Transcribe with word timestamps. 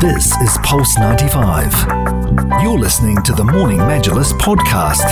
This 0.00 0.34
is 0.40 0.56
Pulse 0.62 0.96
95. 0.98 1.74
You're 2.62 2.78
listening 2.78 3.22
to 3.22 3.32
the 3.32 3.44
Morning 3.44 3.76
Majlis 3.80 4.32
podcast. 4.32 5.04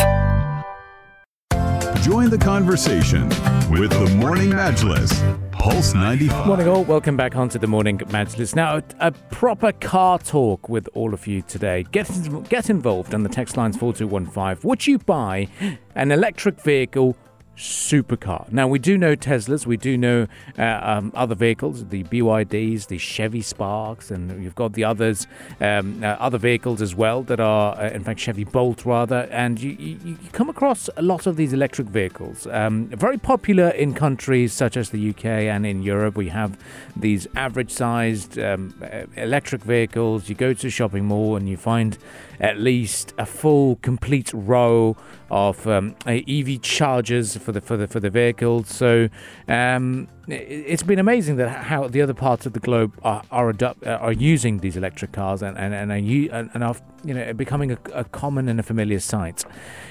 Join 2.02 2.30
the 2.30 2.38
conversation 2.38 3.28
with 3.70 3.90
the 3.90 4.16
Morning 4.16 4.48
Majlis. 4.48 5.12
Pulse 5.52 5.92
95. 5.92 6.46
Morning 6.46 6.68
all, 6.68 6.84
welcome 6.84 7.18
back 7.18 7.36
onto 7.36 7.58
the 7.58 7.66
Morning 7.66 7.98
Majlis. 7.98 8.56
Now, 8.56 8.80
a 8.98 9.12
proper 9.12 9.72
car 9.72 10.18
talk 10.20 10.70
with 10.70 10.88
all 10.94 11.12
of 11.12 11.26
you 11.26 11.42
today. 11.42 11.84
Get, 11.92 12.08
get 12.48 12.70
involved 12.70 13.12
on 13.12 13.24
the 13.24 13.28
text 13.28 13.58
lines 13.58 13.76
4215. 13.76 14.66
Would 14.66 14.86
you 14.86 14.98
buy 15.00 15.48
an 15.96 16.12
electric 16.12 16.62
vehicle 16.62 17.14
supercar. 17.58 18.50
Now, 18.52 18.68
we 18.68 18.78
do 18.78 18.96
know 18.96 19.16
Teslas, 19.16 19.66
we 19.66 19.76
do 19.76 19.98
know 19.98 20.28
uh, 20.56 20.80
um, 20.82 21.12
other 21.14 21.34
vehicles, 21.34 21.84
the 21.86 22.04
BYDs, 22.04 22.86
the 22.86 22.98
Chevy 22.98 23.42
Sparks, 23.42 24.10
and 24.10 24.42
you've 24.42 24.54
got 24.54 24.74
the 24.74 24.84
others, 24.84 25.26
um, 25.60 26.02
uh, 26.02 26.06
other 26.20 26.38
vehicles 26.38 26.80
as 26.80 26.94
well 26.94 27.22
that 27.24 27.40
are, 27.40 27.76
uh, 27.76 27.90
in 27.90 28.04
fact, 28.04 28.20
Chevy 28.20 28.44
Bolt 28.44 28.86
rather. 28.86 29.28
And 29.32 29.60
you, 29.60 29.72
you, 29.72 30.16
come 30.32 30.48
across 30.48 30.88
a 30.96 31.02
lot 31.02 31.26
of 31.26 31.36
these 31.36 31.52
electric 31.52 31.88
vehicles. 31.88 32.46
Um, 32.46 32.86
very 32.86 33.18
popular 33.18 33.70
in 33.70 33.92
countries 33.92 34.52
such 34.52 34.76
as 34.76 34.90
the 34.90 35.10
UK 35.10 35.24
and 35.24 35.66
in 35.66 35.82
Europe. 35.82 36.16
We 36.16 36.28
have 36.28 36.56
these 36.94 37.26
average 37.34 37.72
sized 37.72 38.38
um, 38.38 38.80
electric 39.16 39.62
vehicles. 39.62 40.28
You 40.28 40.36
go 40.36 40.54
to 40.54 40.66
a 40.68 40.70
shopping 40.70 41.06
mall 41.06 41.34
and 41.34 41.48
you 41.48 41.56
find 41.56 41.98
at 42.40 42.58
least 42.58 43.14
a 43.18 43.26
full, 43.26 43.76
complete 43.76 44.30
row 44.32 44.96
of 45.30 45.66
um, 45.66 45.94
EV 46.06 46.62
chargers 46.62 47.36
for 47.48 47.52
the 47.52 47.60
for 47.62 47.76
the 47.78 47.88
for 47.88 47.98
the 47.98 48.10
vehicles. 48.10 48.68
So 48.68 49.08
um, 49.48 50.06
it's 50.26 50.82
been 50.82 50.98
amazing 50.98 51.36
that 51.36 51.48
how 51.48 51.88
the 51.88 52.02
other 52.02 52.12
parts 52.12 52.44
of 52.44 52.52
the 52.52 52.60
globe 52.60 52.92
are 53.02 53.22
are, 53.30 53.48
adopt, 53.48 53.86
uh, 53.86 53.92
are 54.02 54.12
using 54.12 54.58
these 54.58 54.76
electric 54.76 55.12
cars 55.12 55.40
and 55.42 55.56
and 55.56 55.72
and 55.72 55.90
are, 55.90 56.50
and 56.52 56.62
are 56.62 56.76
you 57.04 57.14
know 57.14 57.32
becoming 57.32 57.72
a, 57.72 57.78
a, 57.94 58.04
common 58.04 58.50
and 58.50 58.60
a 58.60 58.62
familiar 58.62 59.00
sight. 59.00 59.46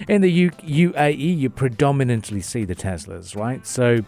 In 0.08 0.22
the 0.22 0.32
U- 0.32 0.52
UAE, 0.52 1.40
you 1.40 1.50
predominantly 1.50 2.42
see 2.42 2.64
the 2.64 2.76
Teslas, 2.76 3.36
right? 3.36 3.66
So 3.66 4.02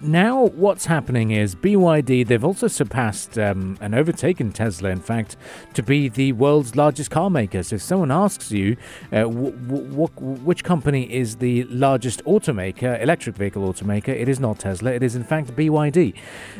now, 0.00 0.46
what's 0.46 0.86
happening 0.86 1.30
is 1.30 1.54
BYD, 1.54 2.26
they've 2.26 2.44
also 2.44 2.68
surpassed 2.68 3.38
um, 3.38 3.76
and 3.80 3.94
overtaken 3.94 4.52
Tesla, 4.52 4.90
in 4.90 5.00
fact, 5.00 5.36
to 5.74 5.82
be 5.82 6.08
the 6.08 6.32
world's 6.32 6.76
largest 6.76 7.10
car 7.10 7.30
maker. 7.30 7.62
So, 7.62 7.76
if 7.76 7.82
someone 7.82 8.10
asks 8.10 8.52
you 8.52 8.76
uh, 9.12 9.24
which 9.24 10.64
company 10.64 11.12
is 11.12 11.36
the 11.36 11.64
largest 11.64 12.24
automaker, 12.24 13.00
electric 13.02 13.36
vehicle 13.36 13.62
automaker, 13.62 14.08
it 14.08 14.28
is 14.28 14.40
not 14.40 14.58
Tesla, 14.60 14.92
it 14.92 15.02
is 15.02 15.16
in 15.16 15.24
fact 15.24 15.56
BYD. 15.56 16.14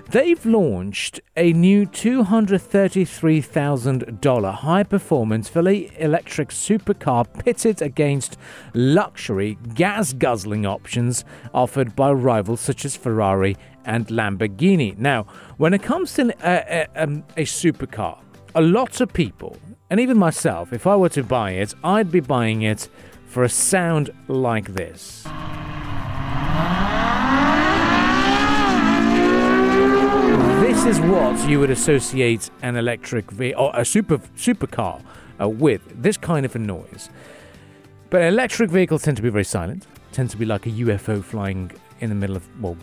They've 0.08 0.46
launched 0.46 1.20
a 1.36 1.52
new 1.52 1.86
$233,000 1.86 4.54
high 4.54 4.82
performance 4.82 5.48
fully 5.48 5.92
electric 5.98 6.48
supercar 6.48 7.26
pitted 7.44 7.80
against 7.82 8.38
luxury 8.74 9.58
gas 9.74 10.12
guzzling 10.12 10.64
options 10.64 11.24
offered 11.52 11.94
by 11.94 12.10
rivals 12.10 12.60
such 12.60 12.84
as 12.84 12.96
Ferrari, 12.96 13.56
and 13.86 14.06
Lamborghini. 14.08 14.98
Now, 14.98 15.26
when 15.56 15.72
it 15.72 15.82
comes 15.82 16.12
to 16.14 16.34
a, 16.42 16.86
a, 16.94 17.02
um, 17.02 17.24
a 17.36 17.44
supercar, 17.44 18.18
a 18.54 18.60
lot 18.60 19.00
of 19.00 19.12
people, 19.12 19.56
and 19.88 20.00
even 20.00 20.18
myself, 20.18 20.72
if 20.72 20.86
I 20.86 20.96
were 20.96 21.08
to 21.10 21.22
buy 21.22 21.52
it, 21.52 21.72
I'd 21.82 22.10
be 22.10 22.20
buying 22.20 22.62
it 22.62 22.88
for 23.26 23.44
a 23.44 23.48
sound 23.48 24.10
like 24.28 24.74
this. 24.74 25.24
This 30.60 30.75
is 30.86 31.00
what 31.00 31.48
you 31.48 31.58
would 31.58 31.70
associate 31.70 32.48
an 32.62 32.76
electric 32.76 33.28
vehicle 33.32 33.64
or 33.64 33.72
a 33.74 33.84
super 33.84 34.18
supercar 34.36 35.02
uh, 35.40 35.48
with. 35.48 35.82
This 36.00 36.16
kind 36.16 36.46
of 36.46 36.54
a 36.54 36.60
noise. 36.60 37.10
But 38.08 38.22
electric 38.22 38.70
vehicles 38.70 39.02
tend 39.02 39.16
to 39.16 39.22
be 39.22 39.28
very 39.28 39.44
silent. 39.44 39.88
Tend 40.12 40.30
to 40.30 40.36
be 40.36 40.44
like 40.44 40.64
a 40.66 40.70
UFO 40.70 41.24
flying 41.24 41.72
in 41.98 42.08
the 42.08 42.14
middle 42.14 42.36
of, 42.36 42.46
well, 42.62 42.76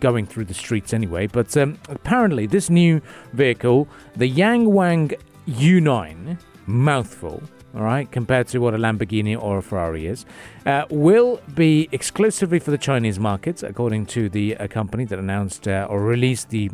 going 0.00 0.26
through 0.26 0.44
the 0.44 0.54
streets 0.54 0.92
anyway. 0.92 1.28
But 1.28 1.56
um, 1.56 1.78
apparently, 1.88 2.46
this 2.46 2.68
new 2.68 3.00
vehicle, 3.32 3.88
the 4.16 4.30
Yangwang 4.30 5.18
U9, 5.48 6.38
mouthful, 6.66 7.42
all 7.74 7.82
right, 7.82 8.10
compared 8.12 8.48
to 8.48 8.58
what 8.58 8.74
a 8.74 8.78
Lamborghini 8.78 9.40
or 9.40 9.58
a 9.58 9.62
Ferrari 9.62 10.06
is, 10.08 10.26
uh, 10.66 10.84
will 10.90 11.40
be 11.54 11.88
exclusively 11.90 12.58
for 12.58 12.70
the 12.70 12.78
Chinese 12.78 13.18
markets, 13.18 13.62
according 13.62 14.04
to 14.06 14.28
the 14.28 14.58
uh, 14.58 14.68
company 14.68 15.06
that 15.06 15.18
announced 15.18 15.66
uh, 15.66 15.86
or 15.88 16.02
released 16.02 16.50
the 16.50 16.70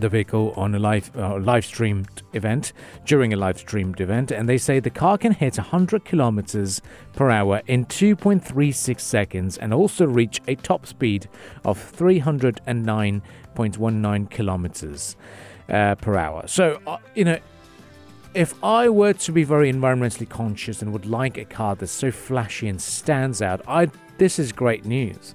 the 0.00 0.08
vehicle 0.08 0.52
on 0.56 0.74
a 0.74 0.78
live 0.78 1.10
uh, 1.16 1.36
live 1.38 1.64
streamed 1.64 2.22
event 2.32 2.72
during 3.04 3.32
a 3.32 3.36
live 3.36 3.58
streamed 3.58 4.00
event 4.00 4.30
and 4.30 4.48
they 4.48 4.58
say 4.58 4.78
the 4.80 4.90
car 4.90 5.18
can 5.18 5.32
hit 5.32 5.56
100 5.56 6.04
kilometers 6.04 6.80
per 7.14 7.30
hour 7.30 7.62
in 7.66 7.84
2.36 7.86 9.00
seconds 9.00 9.58
and 9.58 9.74
also 9.74 10.06
reach 10.06 10.40
a 10.48 10.54
top 10.56 10.86
speed 10.86 11.28
of 11.64 11.78
309.19 11.96 14.30
kilometers 14.30 15.16
uh, 15.68 15.94
per 15.96 16.16
hour 16.16 16.46
so 16.46 16.80
uh, 16.86 16.96
you 17.14 17.24
know 17.24 17.38
if 18.34 18.54
I 18.62 18.88
were 18.90 19.14
to 19.14 19.32
be 19.32 19.44
very 19.44 19.72
environmentally 19.72 20.28
conscious 20.28 20.82
and 20.82 20.92
would 20.92 21.06
like 21.06 21.38
a 21.38 21.46
car 21.46 21.74
that's 21.74 21.90
so 21.90 22.10
flashy 22.10 22.68
and 22.68 22.78
stands 22.80 23.40
out, 23.40 23.62
I 23.66 23.90
this 24.18 24.38
is 24.38 24.52
great 24.52 24.84
news. 24.84 25.34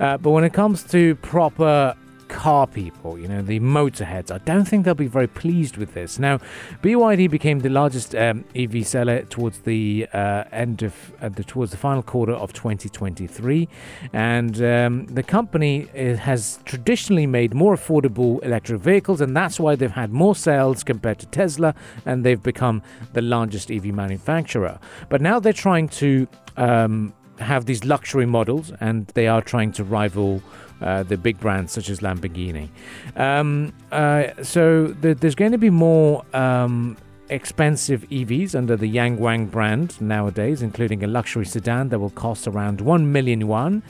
Uh, 0.00 0.18
but 0.18 0.30
when 0.30 0.42
it 0.42 0.52
comes 0.52 0.82
to 0.84 1.14
proper 1.16 1.94
car 2.32 2.66
people, 2.66 3.18
you 3.18 3.28
know, 3.28 3.42
the 3.42 3.60
motorheads. 3.60 4.30
I 4.30 4.38
don't 4.38 4.64
think 4.64 4.86
they'll 4.86 4.94
be 4.94 5.06
very 5.06 5.26
pleased 5.26 5.76
with 5.76 5.92
this. 5.92 6.18
Now, 6.18 6.38
BYD 6.82 7.30
became 7.30 7.58
the 7.60 7.68
largest 7.68 8.14
um, 8.14 8.44
EV 8.56 8.86
seller 8.86 9.22
towards 9.24 9.60
the 9.60 10.08
uh, 10.14 10.44
end 10.50 10.82
of 10.82 10.94
uh, 11.20 11.28
the, 11.28 11.44
towards 11.44 11.70
the 11.72 11.76
final 11.76 12.02
quarter 12.02 12.32
of 12.32 12.54
2023, 12.54 13.68
and 14.14 14.62
um, 14.62 15.06
the 15.06 15.22
company 15.22 15.88
uh, 15.90 16.16
has 16.16 16.58
traditionally 16.64 17.26
made 17.26 17.52
more 17.52 17.76
affordable 17.76 18.42
electric 18.42 18.80
vehicles, 18.80 19.20
and 19.20 19.36
that's 19.36 19.60
why 19.60 19.76
they've 19.76 19.90
had 19.90 20.10
more 20.10 20.34
sales 20.34 20.82
compared 20.82 21.18
to 21.18 21.26
Tesla, 21.26 21.74
and 22.06 22.24
they've 22.24 22.42
become 22.42 22.82
the 23.12 23.22
largest 23.22 23.70
EV 23.70 23.86
manufacturer. 23.86 24.78
But 25.10 25.20
now 25.20 25.38
they're 25.38 25.52
trying 25.52 25.88
to 26.00 26.26
um, 26.56 27.12
have 27.42 27.66
these 27.66 27.84
luxury 27.84 28.26
models, 28.26 28.72
and 28.80 29.06
they 29.08 29.28
are 29.28 29.42
trying 29.42 29.72
to 29.72 29.84
rival 29.84 30.42
uh, 30.80 31.02
the 31.02 31.16
big 31.16 31.38
brands 31.38 31.72
such 31.72 31.88
as 31.88 32.00
Lamborghini. 32.00 32.68
Um, 33.16 33.72
uh, 33.92 34.42
so 34.42 34.94
th- 35.02 35.18
there's 35.18 35.34
going 35.34 35.52
to 35.52 35.58
be 35.58 35.70
more. 35.70 36.24
Um, 36.34 36.96
expensive 37.28 38.02
EVs 38.10 38.54
under 38.54 38.76
the 38.76 38.94
Yangwang 38.94 39.50
brand 39.50 39.98
nowadays, 40.02 40.60
including 40.60 41.02
a 41.02 41.06
luxury 41.06 41.46
sedan 41.46 41.88
that 41.88 41.98
will 41.98 42.10
cost 42.10 42.46
around 42.46 42.82
1 42.82 43.10
million 43.10 43.40
yuan. 43.40 43.82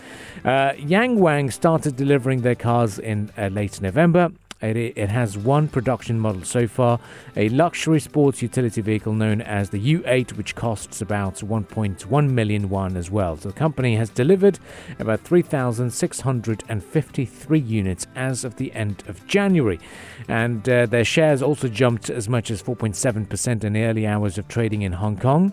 Uh, 0.44 0.70
Yangwang 0.74 1.52
started 1.52 1.96
delivering 1.96 2.42
their 2.42 2.54
cars 2.54 3.00
in 3.00 3.32
uh, 3.36 3.48
late 3.48 3.80
November 3.80 4.30
it, 4.62 4.96
it 4.96 5.08
has 5.08 5.36
one 5.36 5.66
production 5.68 6.18
model 6.18 6.42
so 6.44 6.66
far, 6.66 6.98
a 7.36 7.48
luxury 7.50 8.00
sports 8.00 8.42
utility 8.42 8.80
vehicle 8.80 9.12
known 9.12 9.42
as 9.42 9.70
the 9.70 9.94
U8, 9.94 10.36
which 10.36 10.54
costs 10.54 11.00
about 11.00 11.36
1.1 11.36 12.30
million 12.30 12.68
won 12.68 12.96
as 12.96 13.10
well. 13.10 13.36
So 13.36 13.48
the 13.48 13.54
company 13.54 13.96
has 13.96 14.10
delivered 14.10 14.60
about 14.98 15.20
3,653 15.20 17.58
units 17.58 18.06
as 18.14 18.44
of 18.44 18.56
the 18.56 18.72
end 18.72 19.02
of 19.08 19.26
January. 19.26 19.80
And 20.28 20.68
uh, 20.68 20.86
their 20.86 21.04
shares 21.04 21.42
also 21.42 21.68
jumped 21.68 22.10
as 22.10 22.28
much 22.28 22.50
as 22.50 22.62
4.7% 22.62 23.64
in 23.64 23.72
the 23.72 23.82
early 23.82 24.06
hours 24.06 24.38
of 24.38 24.46
trading 24.48 24.82
in 24.82 24.92
Hong 24.92 25.16
Kong. 25.16 25.52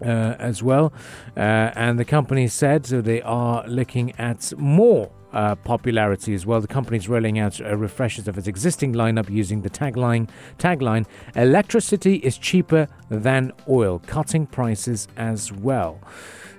Uh, 0.00 0.36
as 0.38 0.62
well, 0.62 0.92
uh, 1.36 1.40
and 1.74 1.98
the 1.98 2.04
company 2.04 2.46
said 2.46 2.86
so 2.86 3.00
they 3.00 3.20
are 3.22 3.66
looking 3.66 4.12
at 4.16 4.52
more 4.56 5.10
uh, 5.32 5.54
popularity 5.56 6.34
as 6.34 6.46
well. 6.46 6.60
The 6.60 6.68
company 6.68 6.96
is 6.96 7.08
rolling 7.08 7.38
out 7.38 7.60
uh, 7.60 7.76
refreshes 7.76 8.28
of 8.28 8.38
its 8.38 8.46
existing 8.46 8.94
lineup 8.94 9.28
using 9.28 9.60
the 9.60 9.70
tagline 9.70 10.28
tagline 10.58 11.06
"Electricity 11.34 12.16
is 12.16 12.38
cheaper 12.38 12.86
than 13.10 13.52
oil," 13.68 14.00
cutting 14.06 14.46
prices 14.46 15.08
as 15.16 15.52
well. 15.52 16.00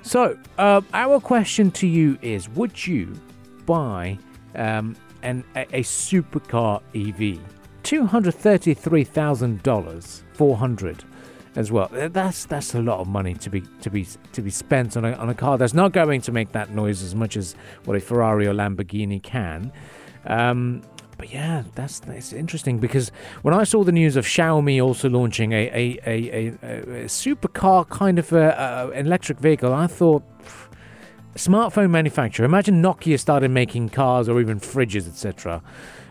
So, 0.01 0.37
uh, 0.57 0.81
our 0.93 1.19
question 1.19 1.71
to 1.71 1.87
you 1.87 2.17
is: 2.21 2.49
Would 2.49 2.85
you 2.85 3.19
buy 3.65 4.17
um, 4.55 4.95
an 5.23 5.43
a, 5.55 5.61
a 5.77 5.83
supercar 5.83 6.81
EV? 6.93 7.39
Two 7.83 8.05
hundred 8.05 8.35
thirty-three 8.35 9.05
thousand 9.05 9.63
dollars, 9.63 10.23
four 10.33 10.57
hundred 10.57 11.03
as 11.55 11.71
well. 11.71 11.89
That's 11.91 12.45
that's 12.45 12.75
a 12.75 12.81
lot 12.81 12.99
of 12.99 13.07
money 13.07 13.33
to 13.35 13.49
be 13.49 13.61
to 13.81 13.89
be 13.89 14.07
to 14.33 14.41
be 14.41 14.49
spent 14.49 14.95
on 14.97 15.05
a 15.05 15.13
on 15.13 15.29
a 15.29 15.33
car 15.33 15.57
that's 15.57 15.73
not 15.73 15.91
going 15.91 16.21
to 16.21 16.31
make 16.31 16.51
that 16.51 16.71
noise 16.71 17.03
as 17.03 17.15
much 17.15 17.37
as 17.37 17.55
what 17.85 17.97
a 17.97 17.99
Ferrari 17.99 18.47
or 18.47 18.53
Lamborghini 18.53 19.21
can. 19.21 19.71
Um, 20.25 20.81
but 21.17 21.33
yeah, 21.33 21.63
that's 21.75 21.99
that's 21.99 22.33
interesting 22.33 22.79
because 22.79 23.11
when 23.41 23.53
I 23.53 23.63
saw 23.63 23.83
the 23.83 23.91
news 23.91 24.15
of 24.15 24.25
Xiaomi 24.25 24.81
also 24.83 25.09
launching 25.09 25.51
a 25.51 25.67
a, 25.67 25.99
a, 26.05 26.47
a, 26.47 26.47
a 26.47 27.05
supercar 27.05 27.87
kind 27.89 28.19
of 28.19 28.31
a, 28.31 28.91
electric 28.95 29.39
vehicle, 29.39 29.73
I 29.73 29.87
thought. 29.87 30.23
Smartphone 31.35 31.91
manufacturer. 31.91 32.45
Imagine 32.45 32.81
Nokia 32.81 33.17
started 33.17 33.49
making 33.49 33.89
cars 33.89 34.27
or 34.27 34.41
even 34.41 34.59
fridges, 34.59 35.07
etc 35.07 35.61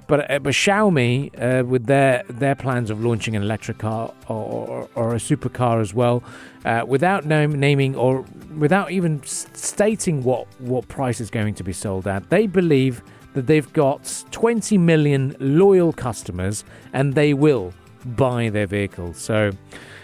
But 0.08 0.31
uh, 0.31 0.38
but 0.40 0.55
Xiaomi, 0.55 1.60
uh, 1.60 1.64
with 1.64 1.87
their 1.87 2.25
their 2.28 2.55
plans 2.55 2.90
of 2.90 3.05
launching 3.05 3.37
an 3.37 3.43
electric 3.43 3.78
car 3.78 4.12
or, 4.26 4.34
or, 4.34 4.88
or 4.94 5.14
a 5.14 5.19
supercar 5.19 5.81
as 5.81 5.93
well, 5.94 6.25
uh, 6.64 6.84
without 6.88 7.26
name, 7.26 7.52
naming 7.60 7.94
or 7.94 8.25
without 8.56 8.90
even 8.90 9.22
stating 9.22 10.25
what 10.25 10.46
what 10.58 10.88
price 10.88 11.20
is 11.20 11.31
going 11.31 11.55
to 11.55 11.62
be 11.62 11.75
sold 11.75 12.08
at, 12.08 12.31
they 12.31 12.46
believe 12.46 13.02
that 13.34 13.46
they've 13.46 13.72
got 13.75 14.25
20 14.31 14.78
million 14.78 15.37
loyal 15.38 15.93
customers 15.93 16.64
and 16.94 17.14
they 17.14 17.34
will 17.34 17.72
buy 18.04 18.49
their 18.49 18.66
vehicle. 18.66 19.12
So 19.12 19.50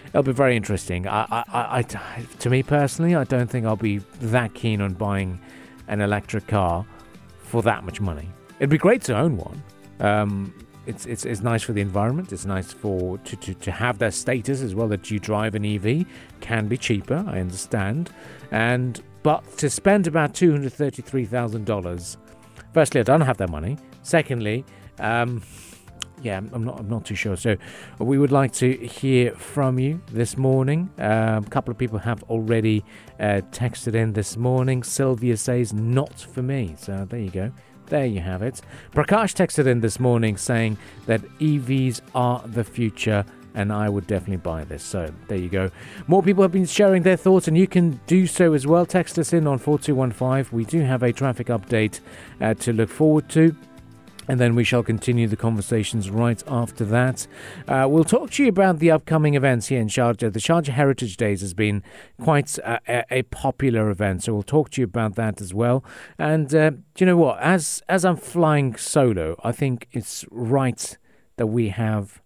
it'll 0.08 0.22
be 0.22 0.32
very 0.32 0.54
interesting. 0.54 1.08
I, 1.08 1.26
I, 1.30 1.78
I, 1.78 1.82
to 1.82 2.50
me 2.50 2.62
personally, 2.62 3.14
I 3.14 3.24
don't 3.24 3.48
think 3.48 3.64
I'll 3.64 3.76
be 3.76 3.98
that 4.20 4.52
keen 4.52 4.82
on 4.82 4.92
buying 4.92 5.40
an 5.88 6.02
electric 6.02 6.46
car 6.46 6.84
for 7.38 7.62
that 7.62 7.84
much 7.84 8.00
money. 8.00 8.28
It'd 8.58 8.70
be 8.70 8.78
great 8.78 9.02
to 9.02 9.16
own 9.16 9.38
one. 9.38 9.62
Um, 10.00 10.54
it's, 10.86 11.06
it's, 11.06 11.24
it's 11.24 11.40
nice 11.40 11.62
for 11.62 11.72
the 11.72 11.80
environment. 11.80 12.32
It's 12.32 12.44
nice 12.44 12.72
for 12.72 13.16
to, 13.18 13.36
to, 13.36 13.54
to 13.54 13.70
have 13.72 13.98
that 13.98 14.12
status 14.12 14.60
as 14.60 14.74
well 14.74 14.88
that 14.88 15.10
you 15.10 15.18
drive 15.18 15.54
an 15.54 15.64
EV 15.64 16.04
can 16.40 16.68
be 16.68 16.76
cheaper. 16.76 17.24
I 17.26 17.40
understand, 17.40 18.10
and 18.50 19.02
but 19.22 19.56
to 19.58 19.70
spend 19.70 20.06
about 20.06 20.34
two 20.34 20.52
hundred 20.52 20.74
thirty 20.74 21.00
three 21.00 21.24
thousand 21.24 21.64
dollars 21.64 22.18
firstly, 22.74 23.00
I 23.00 23.04
don't 23.04 23.22
have 23.22 23.38
that 23.38 23.48
money. 23.48 23.78
Secondly, 24.02 24.64
um, 24.98 25.42
yeah, 26.22 26.38
I'm 26.38 26.64
not. 26.64 26.80
I'm 26.80 26.88
not 26.88 27.04
too 27.04 27.14
sure. 27.14 27.36
So, 27.36 27.56
we 27.98 28.18
would 28.18 28.32
like 28.32 28.52
to 28.54 28.72
hear 28.76 29.32
from 29.32 29.78
you 29.78 30.00
this 30.10 30.36
morning. 30.36 30.90
Um, 30.98 31.44
a 31.44 31.48
couple 31.50 31.70
of 31.70 31.78
people 31.78 31.98
have 31.98 32.22
already 32.24 32.84
uh, 33.20 33.40
texted 33.50 33.94
in 33.94 34.12
this 34.12 34.36
morning. 34.36 34.82
Sylvia 34.82 35.36
says, 35.36 35.72
"Not 35.72 36.20
for 36.20 36.42
me." 36.42 36.74
So 36.78 37.06
there 37.08 37.20
you 37.20 37.30
go. 37.30 37.52
There 37.86 38.06
you 38.06 38.20
have 38.20 38.42
it. 38.42 38.60
Prakash 38.92 39.34
texted 39.34 39.66
in 39.66 39.80
this 39.80 40.00
morning 40.00 40.36
saying 40.36 40.78
that 41.06 41.20
EVs 41.38 42.00
are 42.14 42.42
the 42.46 42.64
future 42.64 43.24
and 43.54 43.72
I 43.72 43.88
would 43.88 44.06
definitely 44.06 44.38
buy 44.38 44.64
this. 44.64 44.82
So 44.82 45.12
there 45.28 45.38
you 45.38 45.48
go. 45.48 45.70
More 46.06 46.22
people 46.22 46.42
have 46.42 46.52
been 46.52 46.66
sharing 46.66 47.04
their 47.04 47.16
thoughts, 47.16 47.46
and 47.46 47.56
you 47.56 47.68
can 47.68 48.00
do 48.06 48.26
so 48.26 48.52
as 48.52 48.66
well. 48.66 48.84
Text 48.84 49.18
us 49.18 49.32
in 49.32 49.46
on 49.46 49.58
4215. 49.58 50.56
We 50.56 50.64
do 50.64 50.80
have 50.80 51.02
a 51.02 51.12
traffic 51.12 51.46
update 51.46 52.00
uh, 52.40 52.54
to 52.54 52.72
look 52.72 52.90
forward 52.90 53.28
to. 53.30 53.54
And 54.28 54.40
then 54.40 54.54
we 54.54 54.64
shall 54.64 54.82
continue 54.82 55.28
the 55.28 55.36
conversations 55.36 56.10
right 56.10 56.42
after 56.46 56.84
that. 56.86 57.26
Uh, 57.68 57.86
we'll 57.88 58.04
talk 58.04 58.30
to 58.32 58.42
you 58.42 58.48
about 58.48 58.78
the 58.78 58.90
upcoming 58.90 59.34
events 59.34 59.68
here 59.68 59.80
in 59.80 59.88
Sharjah. 59.88 60.32
The 60.32 60.40
Sharjah 60.40 60.68
Heritage 60.68 61.16
Days 61.16 61.40
has 61.40 61.54
been 61.54 61.82
quite 62.22 62.58
a, 62.58 63.04
a, 63.10 63.22
popular 63.22 63.90
event, 63.90 64.22
so 64.22 64.32
we'll 64.32 64.42
talk 64.42 64.70
to 64.70 64.80
you 64.80 64.84
about 64.84 65.14
that 65.16 65.40
as 65.40 65.52
well. 65.52 65.84
And 66.18 66.54
uh, 66.54 66.70
do 66.70 66.80
you 66.98 67.06
know 67.06 67.16
what? 67.16 67.38
As 67.40 67.82
as 67.88 68.04
I'm 68.04 68.16
flying 68.16 68.76
solo, 68.76 69.38
I 69.44 69.52
think 69.52 69.88
it's 69.92 70.24
right 70.30 70.96
that 71.36 71.48
we 71.48 71.68
have 71.70 72.22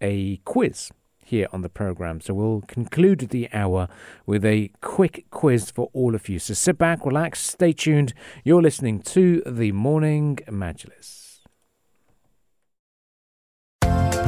a 0.00 0.36
quiz 0.38 0.90
here 1.28 1.46
on 1.52 1.62
the 1.62 1.68
program. 1.68 2.20
So 2.20 2.34
we'll 2.34 2.62
conclude 2.62 3.20
the 3.30 3.48
hour 3.52 3.88
with 4.26 4.44
a 4.44 4.70
quick 4.80 5.26
quiz 5.30 5.70
for 5.70 5.90
all 5.92 6.14
of 6.14 6.28
you. 6.28 6.38
So 6.38 6.54
sit 6.54 6.78
back, 6.78 7.04
relax, 7.04 7.40
stay 7.40 7.72
tuned. 7.72 8.14
You're 8.44 8.62
listening 8.62 9.00
to 9.02 9.42
the 9.46 9.72
Morning 9.72 10.38
Majlis. 10.48 11.27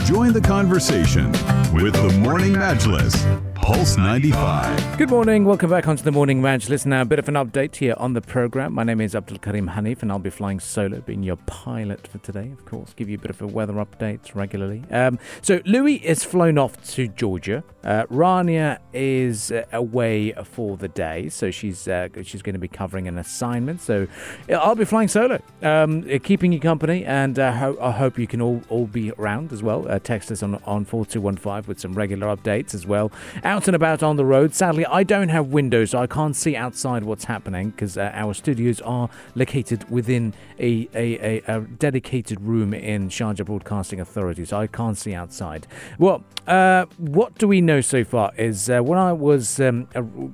Join 0.05 0.33
the 0.33 0.41
conversation 0.41 1.31
with 1.73 1.95
the 1.95 2.17
Morning 2.21 2.55
Majlis. 2.55 3.50
Pulse 3.63 3.97
95. 3.99 4.97
Good 4.99 5.11
morning. 5.11 5.45
Welcome 5.45 5.71
back 5.71 5.87
onto 5.87 6.03
the 6.03 6.11
Morning 6.11 6.41
Majlis. 6.43 6.87
Now, 6.87 7.03
a 7.03 7.05
bit 7.05 7.19
of 7.19 7.29
an 7.29 7.35
update 7.35 7.77
here 7.77 7.95
on 7.99 8.15
the 8.15 8.21
program. 8.21 8.73
My 8.73 8.83
name 8.85 9.01
is 9.01 9.15
Abdul 9.15 9.39
Karim 9.39 9.69
Hanif, 9.69 10.03
and 10.03 10.11
I'll 10.11 10.19
be 10.19 10.31
flying 10.31 10.59
solo, 10.59 11.01
being 11.01 11.23
your 11.23 11.37
pilot 11.47 12.07
for 12.09 12.19
today, 12.19 12.51
of 12.53 12.65
course. 12.65 12.93
Give 12.95 13.09
you 13.09 13.17
a 13.17 13.21
bit 13.21 13.31
of 13.31 13.41
a 13.43 13.47
weather 13.47 13.75
update 13.75 14.35
regularly. 14.35 14.83
Um, 14.91 15.19
so, 15.43 15.61
Louis 15.67 15.97
is 15.97 16.25
flown 16.25 16.59
off 16.59 16.83
to 16.95 17.07
Georgia. 17.09 17.63
Uh, 17.85 18.05
Rania 18.07 18.79
is 18.93 19.53
uh, 19.53 19.65
away 19.73 20.33
for 20.45 20.77
the 20.77 20.89
day, 20.89 21.29
so 21.29 21.51
she's 21.51 21.87
uh, 21.87 22.09
she's 22.25 22.43
going 22.43 22.55
to 22.55 22.59
be 22.59 22.69
covering 22.69 23.07
an 23.09 23.19
assignment. 23.19 23.81
So, 23.83 24.09
I'll 24.51 24.75
be 24.75 24.85
flying 24.85 25.09
solo, 25.09 25.41
um, 25.63 26.03
keeping 26.21 26.53
you 26.53 26.61
company, 26.61 27.05
and 27.05 27.39
uh, 27.39 27.53
ho- 27.53 27.79
I 27.81 27.93
hope 27.93 28.19
you 28.19 28.27
can 28.27 28.41
all, 28.41 28.63
all 28.69 28.87
be 28.87 29.13
around 29.13 29.53
as 29.53 29.63
well. 29.63 29.87
Uh, 29.89 29.99
text 29.99 30.33
us 30.33 30.43
on 30.43 30.57
on 30.65 30.85
four 30.85 31.07
two 31.07 31.21
one 31.21 31.37
five 31.37 31.69
with 31.69 31.79
some 31.79 31.95
regular 31.95 32.35
updates 32.35 32.75
as 32.75 32.87
well 32.87 33.13
out 33.51 33.67
and 33.67 33.75
about 33.75 34.01
on 34.01 34.15
the 34.15 34.25
road. 34.25 34.55
Sadly, 34.55 34.87
I 34.87 35.03
don't 35.03 35.29
have 35.29 35.49
windows, 35.49 35.91
so 35.91 35.99
I 35.99 36.07
can't 36.07 36.37
see 36.37 36.55
outside 36.55 37.03
what's 37.03 37.25
happening 37.25 37.71
because 37.71 37.99
uh, 37.99 38.13
our 38.15 38.33
studios 38.33 38.81
are 38.83 39.11
located 39.35 39.91
within 39.91 40.35
a, 40.61 40.89
a, 40.95 41.41
a, 41.49 41.57
a, 41.57 41.61
dedicated 41.63 42.41
room 42.41 42.73
in 42.73 43.09
Sharjah 43.09 43.45
Broadcasting 43.45 43.99
Authority, 43.99 44.45
so 44.45 44.59
I 44.59 44.69
can't 44.69 44.97
see 44.97 45.15
outside. 45.15 45.67
Well, 45.99 46.23
uh, 46.47 46.87
what 46.97 47.39
do 47.39 47.49
we 47.49 47.61
know 47.61 47.81
so 47.81 48.05
far 48.05 48.33
is 48.37 48.71
uh, 48.71 48.83
when 48.83 49.01
I 49.01 49.13
was 49.13 49.59
um, 49.59 49.89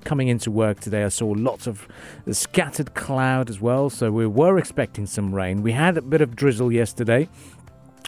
coming 0.05 0.29
into 0.29 0.51
work 0.51 0.81
today, 0.81 1.03
I 1.03 1.09
saw 1.09 1.29
lots 1.29 1.67
of 1.67 1.89
scattered 2.31 2.93
cloud 2.93 3.49
as 3.49 3.63
well, 3.63 3.89
so 3.89 4.13
we 4.13 4.27
were 4.27 4.59
expecting 4.59 5.07
some 5.07 5.35
rain. 5.35 5.63
We 5.63 5.73
had 5.73 5.97
a 5.97 6.03
bit 6.03 6.21
of 6.21 6.37
drizzle 6.37 6.71
yesterday 6.71 7.31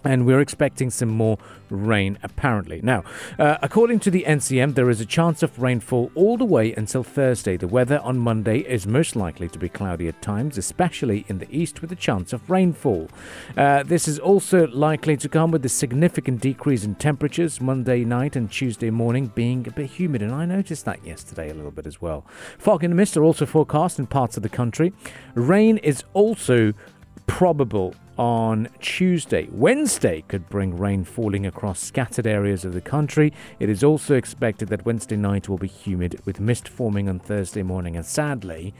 and 0.04 0.26
we're 0.26 0.40
expecting 0.40 0.90
some 0.90 1.08
more 1.08 1.38
rain 1.70 2.18
apparently. 2.22 2.80
Now, 2.82 3.04
uh, 3.38 3.58
according 3.62 4.00
to 4.00 4.10
the 4.10 4.24
NCM, 4.26 4.74
there 4.74 4.90
is 4.90 5.00
a 5.00 5.06
chance 5.06 5.42
of 5.42 5.60
rainfall 5.60 6.10
all 6.14 6.36
the 6.36 6.44
way 6.44 6.72
until 6.72 7.02
Thursday. 7.02 7.56
The 7.56 7.68
weather 7.68 7.98
on 8.00 8.18
Monday 8.18 8.60
is 8.60 8.86
most 8.86 9.16
likely 9.16 9.48
to 9.48 9.58
be 9.58 9.68
cloudy 9.68 10.08
at 10.08 10.22
times, 10.22 10.58
especially 10.58 11.24
in 11.28 11.38
the 11.38 11.48
east, 11.50 11.82
with 11.82 11.92
a 11.92 11.96
chance 11.96 12.32
of 12.32 12.48
rainfall. 12.48 13.08
Uh, 13.56 13.82
this 13.82 14.08
is 14.08 14.18
also 14.18 14.66
likely 14.68 15.16
to 15.16 15.28
come 15.28 15.50
with 15.50 15.64
a 15.64 15.68
significant 15.68 16.40
decrease 16.40 16.84
in 16.84 16.94
temperatures 16.94 17.60
Monday 17.60 18.04
night 18.04 18.36
and 18.36 18.50
Tuesday 18.50 18.90
morning 18.90 19.26
being 19.34 19.66
a 19.66 19.70
bit 19.70 19.90
humid, 19.90 20.22
and 20.22 20.32
I 20.32 20.44
noticed 20.44 20.84
that 20.84 21.04
yesterday 21.04 21.50
a 21.50 21.54
little 21.54 21.70
bit 21.70 21.86
as 21.86 22.00
well. 22.00 22.24
Fog 22.58 22.84
and 22.84 22.94
mist 22.94 23.16
are 23.16 23.24
also 23.24 23.46
forecast 23.46 23.98
in 23.98 24.06
parts 24.06 24.36
of 24.36 24.42
the 24.42 24.48
country. 24.48 24.92
Rain 25.34 25.78
is 25.78 26.04
also 26.14 26.72
probable 27.26 27.94
on 28.18 28.68
Tuesday. 28.80 29.48
Wednesday 29.52 30.24
could 30.28 30.48
bring 30.48 30.76
rain 30.76 31.04
falling 31.04 31.46
across 31.46 31.80
scattered 31.80 32.26
areas 32.26 32.64
of 32.64 32.74
the 32.74 32.80
country. 32.80 33.32
It 33.60 33.70
is 33.70 33.84
also 33.84 34.16
expected 34.16 34.68
that 34.68 34.84
Wednesday 34.84 35.16
night 35.16 35.48
will 35.48 35.58
be 35.58 35.68
humid 35.68 36.20
with 36.24 36.40
mist 36.40 36.68
forming 36.68 37.08
on 37.08 37.20
Thursday 37.20 37.62
morning, 37.62 37.96
and 37.96 38.04
sadly, 38.04 38.74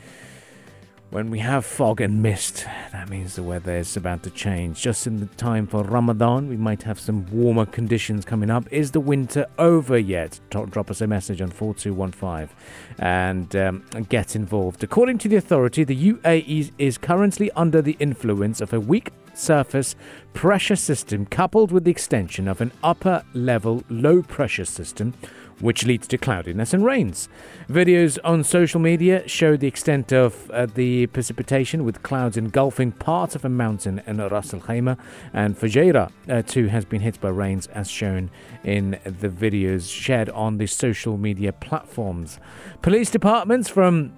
when 1.10 1.30
we 1.30 1.38
have 1.38 1.64
fog 1.64 2.02
and 2.02 2.22
mist, 2.22 2.66
that 2.92 3.08
means 3.08 3.34
the 3.34 3.42
weather 3.42 3.78
is 3.78 3.96
about 3.96 4.22
to 4.24 4.30
change. 4.30 4.82
Just 4.82 5.06
in 5.06 5.20
the 5.20 5.26
time 5.36 5.66
for 5.66 5.82
Ramadan, 5.82 6.48
we 6.48 6.56
might 6.58 6.82
have 6.82 7.00
some 7.00 7.24
warmer 7.32 7.64
conditions 7.64 8.26
coming 8.26 8.50
up. 8.50 8.70
Is 8.70 8.90
the 8.90 9.00
winter 9.00 9.46
over 9.58 9.96
yet? 9.96 10.38
Drop 10.50 10.90
us 10.90 11.00
a 11.00 11.06
message 11.06 11.40
on 11.40 11.48
4215 11.48 12.54
and 12.98 13.56
um, 13.56 13.84
get 14.10 14.36
involved. 14.36 14.84
According 14.84 15.16
to 15.18 15.28
the 15.30 15.36
authority, 15.36 15.82
the 15.82 16.12
UAE 16.12 16.72
is 16.76 16.98
currently 16.98 17.50
under 17.52 17.80
the 17.80 17.96
influence 18.00 18.60
of 18.60 18.74
a 18.74 18.80
weak 18.80 19.10
surface 19.38 19.94
pressure 20.34 20.76
system 20.76 21.26
coupled 21.26 21.72
with 21.72 21.84
the 21.84 21.90
extension 21.90 22.48
of 22.48 22.60
an 22.60 22.72
upper 22.82 23.22
level 23.34 23.82
low 23.88 24.22
pressure 24.22 24.64
system 24.64 25.14
which 25.60 25.84
leads 25.84 26.06
to 26.08 26.18
cloudiness 26.18 26.72
and 26.72 26.84
rains. 26.84 27.28
Videos 27.68 28.18
on 28.24 28.44
social 28.44 28.80
media 28.80 29.26
show 29.28 29.56
the 29.56 29.66
extent 29.66 30.12
of 30.12 30.50
uh, 30.50 30.66
the 30.66 31.06
precipitation, 31.08 31.84
with 31.84 32.02
clouds 32.02 32.36
engulfing 32.36 32.92
parts 32.92 33.34
of 33.34 33.44
a 33.44 33.48
mountain 33.48 34.00
in 34.06 34.18
Ras 34.18 34.54
Al 34.54 34.60
Khaimah, 34.60 34.98
and 35.32 35.58
Fujairah 35.58 36.10
uh, 36.28 36.42
too 36.42 36.68
has 36.68 36.84
been 36.84 37.00
hit 37.00 37.20
by 37.20 37.28
rains, 37.28 37.66
as 37.68 37.88
shown 37.90 38.30
in 38.64 38.98
the 39.04 39.28
videos 39.28 39.92
shared 39.92 40.30
on 40.30 40.58
the 40.58 40.66
social 40.66 41.16
media 41.16 41.52
platforms. 41.52 42.38
Police 42.82 43.10
departments 43.10 43.68
from 43.68 44.12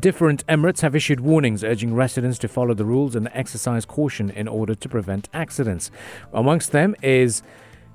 Different 0.00 0.46
Emirates 0.46 0.80
have 0.80 0.96
issued 0.96 1.20
warnings 1.20 1.62
urging 1.62 1.94
residents 1.94 2.38
to 2.38 2.48
follow 2.48 2.74
the 2.74 2.86
rules 2.86 3.14
and 3.14 3.28
exercise 3.32 3.84
caution 3.84 4.30
in 4.30 4.48
order 4.48 4.74
to 4.74 4.88
prevent 4.88 5.28
accidents. 5.32 5.90
Amongst 6.32 6.72
them 6.72 6.96
is 7.02 7.42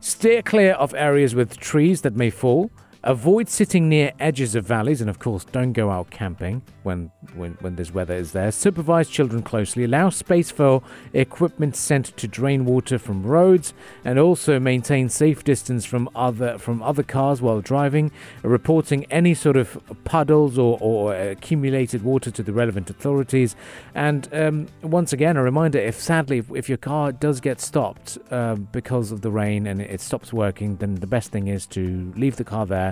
Steer 0.02 0.42
clear 0.42 0.74
of 0.74 0.94
areas 0.94 1.36
with 1.36 1.60
trees 1.60 2.02
that 2.02 2.16
may 2.16 2.30
fall. 2.30 2.72
Avoid 3.02 3.48
sitting 3.48 3.88
near 3.88 4.12
edges 4.20 4.56
of 4.56 4.66
valleys, 4.66 5.00
and 5.00 5.10
of 5.10 5.20
course, 5.20 5.46
don't 5.46 5.72
go 5.72 5.90
out 5.90 6.10
camping 6.10 6.62
when, 6.84 7.10
when, 7.34 7.54
when 7.62 7.78
this 7.78 7.94
weather 7.94 8.14
is 8.14 8.34
there. 8.34 8.52
Supervise 8.52 9.08
children 9.08 9.42
closely. 9.42 9.86
Allow 9.86 10.10
space 10.10 10.52
for 10.52 10.84
equipment 11.14 11.78
sent 11.78 12.08
to 12.18 12.28
drain 12.28 12.66
water 12.66 13.00
from 13.00 13.24
roads, 13.24 13.74
and 14.04 14.20
also 14.20 14.60
maintain 14.60 15.08
safe 15.08 15.46
distance 15.46 15.86
from 15.86 16.10
other 16.14 16.58
from 16.58 16.84
other 16.84 17.02
cars 17.02 17.42
while 17.42 17.62
driving. 17.62 18.12
Reporting 18.44 19.06
any 19.06 19.34
sort 19.34 19.56
of 19.56 19.82
puddles 20.04 20.58
or, 20.58 20.78
or 20.82 21.16
accumulated 21.16 22.04
water 22.04 22.32
to 22.32 22.44
the 22.44 22.52
relevant 22.52 22.90
authorities. 22.90 23.56
And 23.96 24.28
um, 24.34 24.68
once 24.82 25.14
again, 25.14 25.38
a 25.38 25.44
reminder: 25.44 25.80
if 25.80 25.98
sadly, 26.02 26.40
if, 26.40 26.52
if 26.54 26.68
your 26.68 26.78
car 26.78 27.14
does 27.14 27.40
get 27.40 27.62
stopped 27.62 28.18
uh, 28.30 28.56
because 28.56 29.14
of 29.14 29.22
the 29.22 29.32
rain 29.32 29.68
and 29.68 29.82
it 29.82 30.02
stops 30.02 30.34
working, 30.34 30.76
then 30.76 30.96
the 30.96 31.08
best 31.08 31.32
thing 31.32 31.48
is 31.48 31.66
to 31.68 32.12
leave 32.18 32.36
the 32.36 32.44
car 32.44 32.66
there 32.66 32.89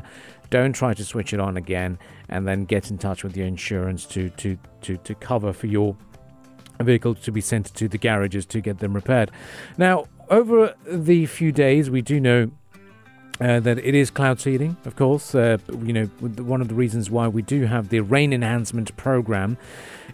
don't 0.50 0.74
try 0.74 0.94
to 0.94 1.04
switch 1.04 1.34
it 1.34 1.40
on 1.40 1.58
again 1.58 1.98
and 2.30 2.48
then 2.48 2.66
get 2.66 2.90
in 2.90 2.98
touch 2.98 3.24
with 3.24 3.36
your 3.36 3.48
insurance 3.48 4.06
to 4.06 4.30
to 4.32 4.58
to, 4.82 4.98
to 4.98 5.16
cover 5.16 5.54
for 5.54 5.68
your 5.68 5.96
vehicle 6.82 7.16
to 7.16 7.32
be 7.32 7.42
sent 7.42 7.74
to 7.76 7.88
the 7.88 7.98
garages 7.98 8.46
to 8.46 8.62
get 8.62 8.80
them 8.80 8.94
repaired. 8.94 9.32
Now, 9.78 10.06
over 10.30 10.76
the 10.86 11.26
few 11.26 11.52
days, 11.52 11.90
we 11.90 12.02
do 12.02 12.20
know 12.20 12.52
uh, 13.40 13.60
that 13.60 13.78
it 13.80 13.96
is 13.96 14.10
cloud 14.10 14.40
seeding, 14.40 14.78
of 14.86 14.96
course. 14.96 15.36
Uh, 15.36 15.58
you 15.84 15.94
know, 15.94 16.06
one 16.44 16.62
of 16.62 16.68
the 16.68 16.76
reasons 16.76 17.10
why 17.10 17.28
we 17.28 17.42
do 17.42 17.66
have 17.66 17.90
the 17.90 18.00
rain 18.00 18.34
enhancement 18.34 18.96
program 18.98 19.58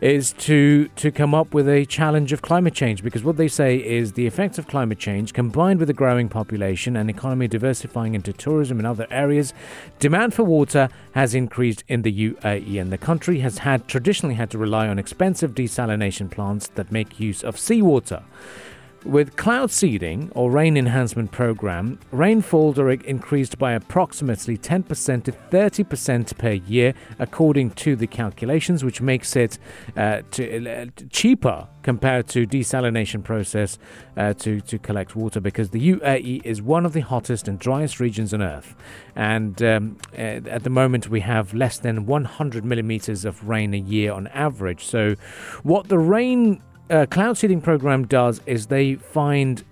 is 0.01 0.33
to 0.33 0.89
to 0.97 1.11
come 1.11 1.33
up 1.33 1.53
with 1.53 1.69
a 1.69 1.85
challenge 1.85 2.33
of 2.33 2.41
climate 2.41 2.73
change 2.73 3.01
because 3.03 3.23
what 3.23 3.37
they 3.37 3.47
say 3.47 3.77
is 3.77 4.13
the 4.13 4.27
effects 4.27 4.57
of 4.57 4.67
climate 4.67 4.99
change 4.99 5.33
combined 5.33 5.79
with 5.79 5.89
a 5.89 5.93
growing 5.93 6.27
population 6.27 6.97
and 6.97 7.09
economy 7.09 7.47
diversifying 7.47 8.13
into 8.13 8.33
tourism 8.33 8.79
and 8.79 8.87
other 8.87 9.07
areas 9.09 9.53
demand 9.99 10.33
for 10.33 10.43
water 10.43 10.89
has 11.13 11.33
increased 11.33 11.85
in 11.87 12.01
the 12.01 12.31
UAE 12.31 12.81
and 12.81 12.91
the 12.91 12.97
country 12.97 13.39
has 13.39 13.59
had 13.59 13.87
traditionally 13.87 14.35
had 14.35 14.49
to 14.49 14.57
rely 14.57 14.89
on 14.89 14.99
expensive 14.99 15.51
desalination 15.51 16.29
plants 16.29 16.67
that 16.75 16.91
make 16.91 17.19
use 17.19 17.41
of 17.41 17.57
seawater 17.57 18.23
with 19.05 19.35
cloud 19.35 19.71
seeding 19.71 20.31
or 20.35 20.51
rain 20.51 20.77
enhancement 20.77 21.31
program, 21.31 21.99
rainfall 22.11 22.73
increased 22.89 23.57
by 23.57 23.73
approximately 23.73 24.57
10% 24.57 25.23
to 25.23 25.31
30% 25.31 26.37
per 26.37 26.51
year, 26.51 26.93
according 27.19 27.71
to 27.71 27.95
the 27.95 28.07
calculations, 28.07 28.83
which 28.83 29.01
makes 29.01 29.35
it 29.35 29.59
uh, 29.97 30.21
to, 30.31 30.69
uh, 30.69 30.85
cheaper 31.09 31.67
compared 31.83 32.27
to 32.29 32.47
desalination 32.47 33.23
process 33.23 33.77
uh, 34.15 34.33
to, 34.33 34.61
to 34.61 34.79
collect 34.79 35.15
water 35.15 35.39
because 35.39 35.69
the 35.71 35.91
UAE 35.91 36.43
is 36.45 36.61
one 36.61 36.85
of 36.85 36.93
the 36.93 37.01
hottest 37.01 37.47
and 37.47 37.59
driest 37.59 37.99
regions 37.99 38.33
on 38.33 38.41
earth. 38.41 38.75
And 39.15 39.61
um, 39.61 39.97
uh, 40.13 40.17
at 40.17 40.63
the 40.63 40.69
moment, 40.69 41.09
we 41.09 41.19
have 41.21 41.53
less 41.53 41.77
than 41.77 42.05
100 42.05 42.65
millimeters 42.65 43.25
of 43.25 43.47
rain 43.47 43.73
a 43.73 43.77
year 43.77 44.13
on 44.13 44.27
average. 44.27 44.85
So, 44.85 45.15
what 45.63 45.89
the 45.89 45.99
rain 45.99 46.61
uh, 46.89 47.05
cloud 47.09 47.37
seeding 47.37 47.61
program 47.61 48.05
does 48.05 48.41
is 48.45 48.67
they 48.67 48.95
find 48.95 49.63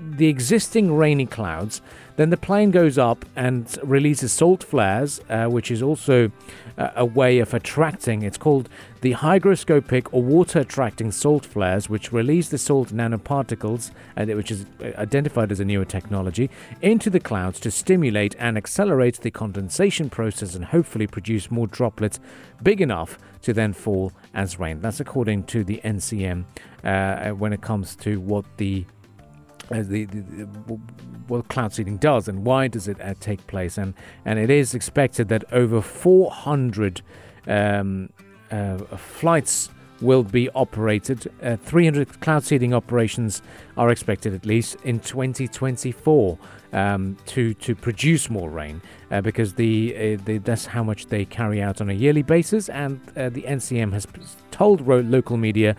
the 0.00 0.28
existing 0.28 0.94
rainy 0.94 1.26
clouds. 1.26 1.80
Then 2.16 2.30
the 2.30 2.36
plane 2.36 2.70
goes 2.70 2.98
up 2.98 3.24
and 3.34 3.76
releases 3.82 4.32
salt 4.32 4.62
flares, 4.62 5.20
uh, 5.28 5.46
which 5.46 5.70
is 5.70 5.82
also 5.82 6.30
uh, 6.78 6.90
a 6.94 7.04
way 7.04 7.38
of 7.38 7.54
attracting. 7.54 8.22
It's 8.22 8.38
called 8.38 8.68
the 9.04 9.12
hygroscopic 9.12 10.08
or 10.12 10.22
water 10.22 10.60
attracting 10.60 11.12
salt 11.12 11.44
flares, 11.44 11.90
which 11.90 12.10
release 12.10 12.48
the 12.48 12.56
salt 12.56 12.88
nanoparticles, 12.88 13.90
uh, 14.16 14.24
which 14.24 14.50
is 14.50 14.64
uh, 14.80 14.92
identified 14.96 15.52
as 15.52 15.60
a 15.60 15.64
newer 15.64 15.84
technology, 15.84 16.48
into 16.80 17.10
the 17.10 17.20
clouds 17.20 17.60
to 17.60 17.70
stimulate 17.70 18.34
and 18.38 18.56
accelerate 18.56 19.20
the 19.20 19.30
condensation 19.30 20.08
process 20.08 20.54
and 20.54 20.64
hopefully 20.64 21.06
produce 21.06 21.50
more 21.50 21.66
droplets 21.66 22.18
big 22.62 22.80
enough 22.80 23.18
to 23.42 23.52
then 23.52 23.74
fall 23.74 24.10
as 24.32 24.58
rain. 24.58 24.80
That's 24.80 25.00
according 25.00 25.44
to 25.48 25.64
the 25.64 25.82
NCM 25.84 26.46
uh, 26.82 27.32
when 27.32 27.52
it 27.52 27.60
comes 27.60 27.96
to 27.96 28.18
what 28.20 28.46
the 28.56 28.86
uh, 29.70 29.82
the, 29.82 30.06
the, 30.06 30.20
the, 30.20 30.80
what 31.28 31.48
cloud 31.48 31.74
seeding 31.74 31.98
does 31.98 32.26
and 32.26 32.46
why 32.46 32.68
does 32.68 32.88
it 32.88 32.98
uh, 33.02 33.12
take 33.20 33.46
place 33.46 33.76
and 33.78 33.92
and 34.24 34.38
it 34.38 34.50
is 34.50 34.74
expected 34.74 35.28
that 35.28 35.42
over 35.52 35.80
400 35.80 37.00
um, 37.46 38.10
uh, 38.18 38.33
flights 38.96 39.70
will 40.00 40.22
be 40.22 40.50
operated. 40.50 41.30
Uh, 41.42 41.56
300 41.56 42.20
cloud 42.20 42.44
seeding 42.44 42.74
operations 42.74 43.42
are 43.76 43.90
expected 43.90 44.34
at 44.34 44.44
least 44.44 44.76
in 44.84 45.00
2024 45.00 46.38
um, 46.72 47.16
to 47.26 47.54
to 47.54 47.74
produce 47.74 48.28
more 48.28 48.50
rain 48.50 48.82
uh, 49.10 49.20
because 49.20 49.54
the, 49.54 49.94
uh, 49.96 50.22
the, 50.24 50.38
that's 50.38 50.66
how 50.66 50.82
much 50.82 51.06
they 51.06 51.24
carry 51.24 51.62
out 51.62 51.80
on 51.80 51.88
a 51.88 51.92
yearly 51.92 52.22
basis 52.22 52.68
and 52.68 53.00
uh, 53.16 53.28
the 53.28 53.42
NCM 53.42 53.92
has 53.92 54.06
told 54.50 54.86
local 54.86 55.36
media 55.36 55.76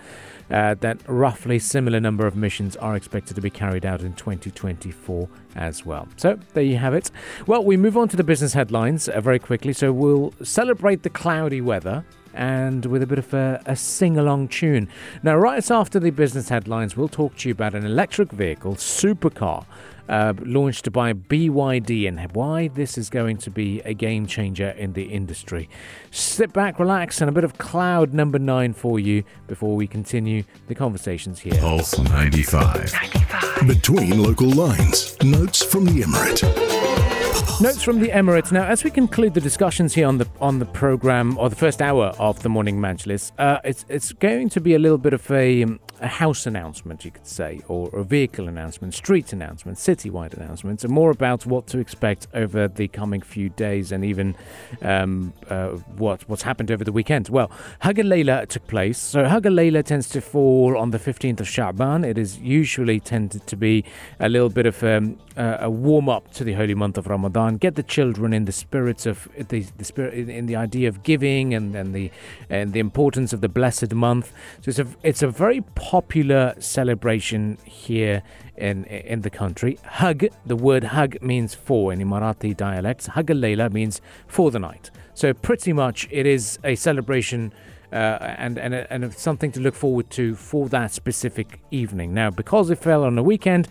uh, 0.52 0.76
that 0.76 0.98
roughly 1.08 1.60
similar 1.60 2.00
number 2.00 2.28
of 2.28 2.36
missions 2.36 2.76
are 2.78 2.96
expected 2.96 3.36
to 3.36 3.42
be 3.42 3.50
carried 3.50 3.86
out 3.86 4.02
in 4.02 4.14
2024 4.14 5.28
as 5.56 5.86
well. 5.86 6.08
So 6.18 6.40
there 6.54 6.64
you 6.64 6.78
have 6.78 6.94
it. 6.94 7.10
Well, 7.48 7.64
we 7.64 7.78
move 7.78 7.98
on 7.98 8.08
to 8.10 8.18
the 8.18 8.24
business 8.24 8.54
headlines 8.54 9.10
uh, 9.10 9.20
very 9.22 9.40
quickly. 9.40 9.74
So 9.74 9.92
we'll 9.92 10.34
celebrate 10.44 11.04
the 11.04 11.10
cloudy 11.10 11.62
weather 11.62 12.06
and 12.36 12.86
with 12.86 13.02
a 13.02 13.08
bit 13.08 13.18
of 13.18 13.34
a, 13.34 13.62
a 13.66 13.76
sing 13.76 14.18
along 14.18 14.50
tune. 14.50 14.88
Now, 15.24 15.36
right 15.36 15.72
after 15.72 16.00
the 16.00 16.12
business 16.12 16.50
headlines, 16.50 16.96
we'll 16.96 17.08
talk 17.08 17.38
to 17.38 17.50
you 17.50 17.54
about 17.54 17.74
an 17.74 17.86
electric 17.86 18.32
vehicle, 18.32 18.76
supercar 18.76 19.66
uh, 20.10 20.34
launched 20.42 20.92
by 20.92 21.14
BYD 21.14 22.08
and 22.08 22.20
why 22.34 22.68
this 22.70 22.98
is 22.98 23.10
going 23.10 23.38
to 23.38 23.50
be 23.50 23.82
a 23.82 23.94
game 23.94 24.28
changer 24.28 24.70
in 24.72 24.94
the 24.94 25.04
industry. 25.04 25.70
Sit 26.12 26.54
back, 26.54 26.80
relax, 26.80 27.22
and 27.22 27.30
a 27.30 27.34
bit 27.34 27.44
of 27.44 27.58
cloud 27.58 28.14
number 28.14 28.40
nine 28.40 28.74
for 28.74 29.00
you 29.00 29.24
before 29.48 29.76
we 29.76 29.88
continue 29.88 30.44
the 30.68 30.76
conversations 30.76 31.40
here. 31.40 31.60
Pulse 31.60 31.98
95. 31.98 32.94
95. 32.94 33.68
Between 33.68 34.22
local 34.22 34.50
lines, 34.50 35.18
notes 35.24 35.64
from 35.64 35.86
the 35.86 36.02
Emirate. 36.02 37.15
Notes 37.62 37.84
from 37.84 38.00
the 38.00 38.10
Emirates. 38.10 38.52
Now, 38.52 38.66
as 38.66 38.84
we 38.84 38.92
conclude 38.92 39.34
the 39.34 39.40
discussions 39.40 39.94
here 39.94 40.08
on 40.08 40.18
the 40.18 40.28
on 40.42 40.60
the 40.60 40.66
program 40.66 41.38
or 41.38 41.50
the 41.50 41.56
first 41.56 41.82
hour 41.82 42.08
of 42.20 42.44
the 42.44 42.50
morning 42.50 42.80
Majlis, 42.80 43.32
uh, 43.38 43.60
it's 43.64 43.86
it's 43.88 44.12
going 44.12 44.50
to 44.50 44.60
be 44.60 44.74
a 44.74 44.80
little 44.80 44.98
bit 44.98 45.14
of 45.14 45.32
a, 45.32 45.64
um, 45.64 45.80
a 46.02 46.08
house 46.08 46.46
announcement, 46.46 47.06
you 47.06 47.12
could 47.12 47.26
say, 47.26 47.62
or 47.70 47.90
a 47.94 48.04
vehicle 48.04 48.50
announcement, 48.50 48.94
street 48.94 49.32
announcement, 49.32 49.78
citywide 49.78 50.34
announcements, 50.34 50.84
and 50.84 50.92
more 50.92 51.12
about 51.12 51.46
what 51.46 51.66
to 51.68 51.80
expect 51.80 52.28
over 52.34 52.68
the 52.68 52.90
coming 52.90 53.22
few 53.22 53.48
days 53.48 53.94
and 53.94 54.04
even 54.04 54.36
um, 54.82 55.32
uh, 55.50 55.70
what 55.98 56.28
what's 56.28 56.44
happened 56.44 56.72
over 56.72 56.84
the 56.84 56.92
weekend. 56.92 57.30
Well, 57.30 57.50
Hag 57.80 57.96
Layla 57.96 58.48
took 58.48 58.68
place. 58.68 58.98
So 58.98 59.24
Hag 59.24 59.44
Layla 59.44 59.82
tends 59.84 60.10
to 60.10 60.20
fall 60.20 60.78
on 60.78 60.92
the 60.92 61.00
15th 61.00 61.40
of 61.40 61.48
Sha'ban. 61.48 62.06
It 62.06 62.18
is 62.18 62.38
usually 62.40 63.00
tended 63.00 63.48
to 63.48 63.56
be 63.56 63.86
a 64.20 64.28
little 64.28 64.50
bit 64.50 64.66
of 64.66 64.84
um, 64.84 65.18
a 65.38 65.70
warm 65.70 66.08
up 66.08 66.32
to 66.32 66.44
the 66.44 66.54
holy 66.54 66.74
month 66.74 66.98
of 66.98 67.08
Ramadan 67.08 67.58
get 67.58 67.76
the 67.76 67.84
children 67.84 68.34
in 68.34 68.46
the 68.46 68.52
spirits 68.52 69.06
of 69.06 69.28
the, 69.50 69.66
the 69.78 69.84
spirit 69.84 70.30
in 70.30 70.46
the 70.46 70.56
idea 70.56 70.88
of 70.88 71.04
giving 71.04 71.54
and, 71.54 71.76
and 71.76 71.94
the 71.94 72.12
and 72.50 72.74
the 72.74 72.80
importance 72.80 73.34
of 73.34 73.42
the 73.42 73.50
blessed 73.50 73.94
month. 73.94 74.32
So 74.62 74.70
it's 74.70 74.80
a 74.80 74.88
it's 75.04 75.22
a 75.22 75.28
very 75.28 75.62
popular 75.76 76.56
celebration 76.60 77.58
here 77.66 78.24
in 78.56 78.86
in 78.86 79.22
the 79.22 79.30
country. 79.30 79.78
Hug, 79.84 80.26
the 80.46 80.56
word 80.56 80.86
hug 80.86 81.22
means 81.22 81.54
for 81.54 81.92
in 81.92 82.00
Emirati 82.00 82.56
dialects. 82.56 83.08
Hug 83.08 83.30
al 83.30 83.70
means 83.70 84.02
for 84.28 84.52
the 84.52 84.60
night. 84.60 84.90
So 85.14 85.34
pretty 85.34 85.74
much 85.74 86.08
it 86.12 86.26
is 86.26 86.60
a 86.64 86.76
celebration. 86.76 87.54
Uh, 87.94 88.36
and 88.38 88.58
and 88.58 88.74
and 88.74 89.14
something 89.14 89.52
to 89.52 89.62
look 89.62 89.76
forward 89.76 90.10
to 90.10 90.36
for 90.36 90.68
that 90.68 90.92
specific 90.92 91.62
evening. 91.72 92.14
Now, 92.14 92.30
because 92.30 92.70
it 92.70 92.80
fell 92.80 93.04
on 93.04 93.18
a 93.18 93.24
weekend, 93.24 93.70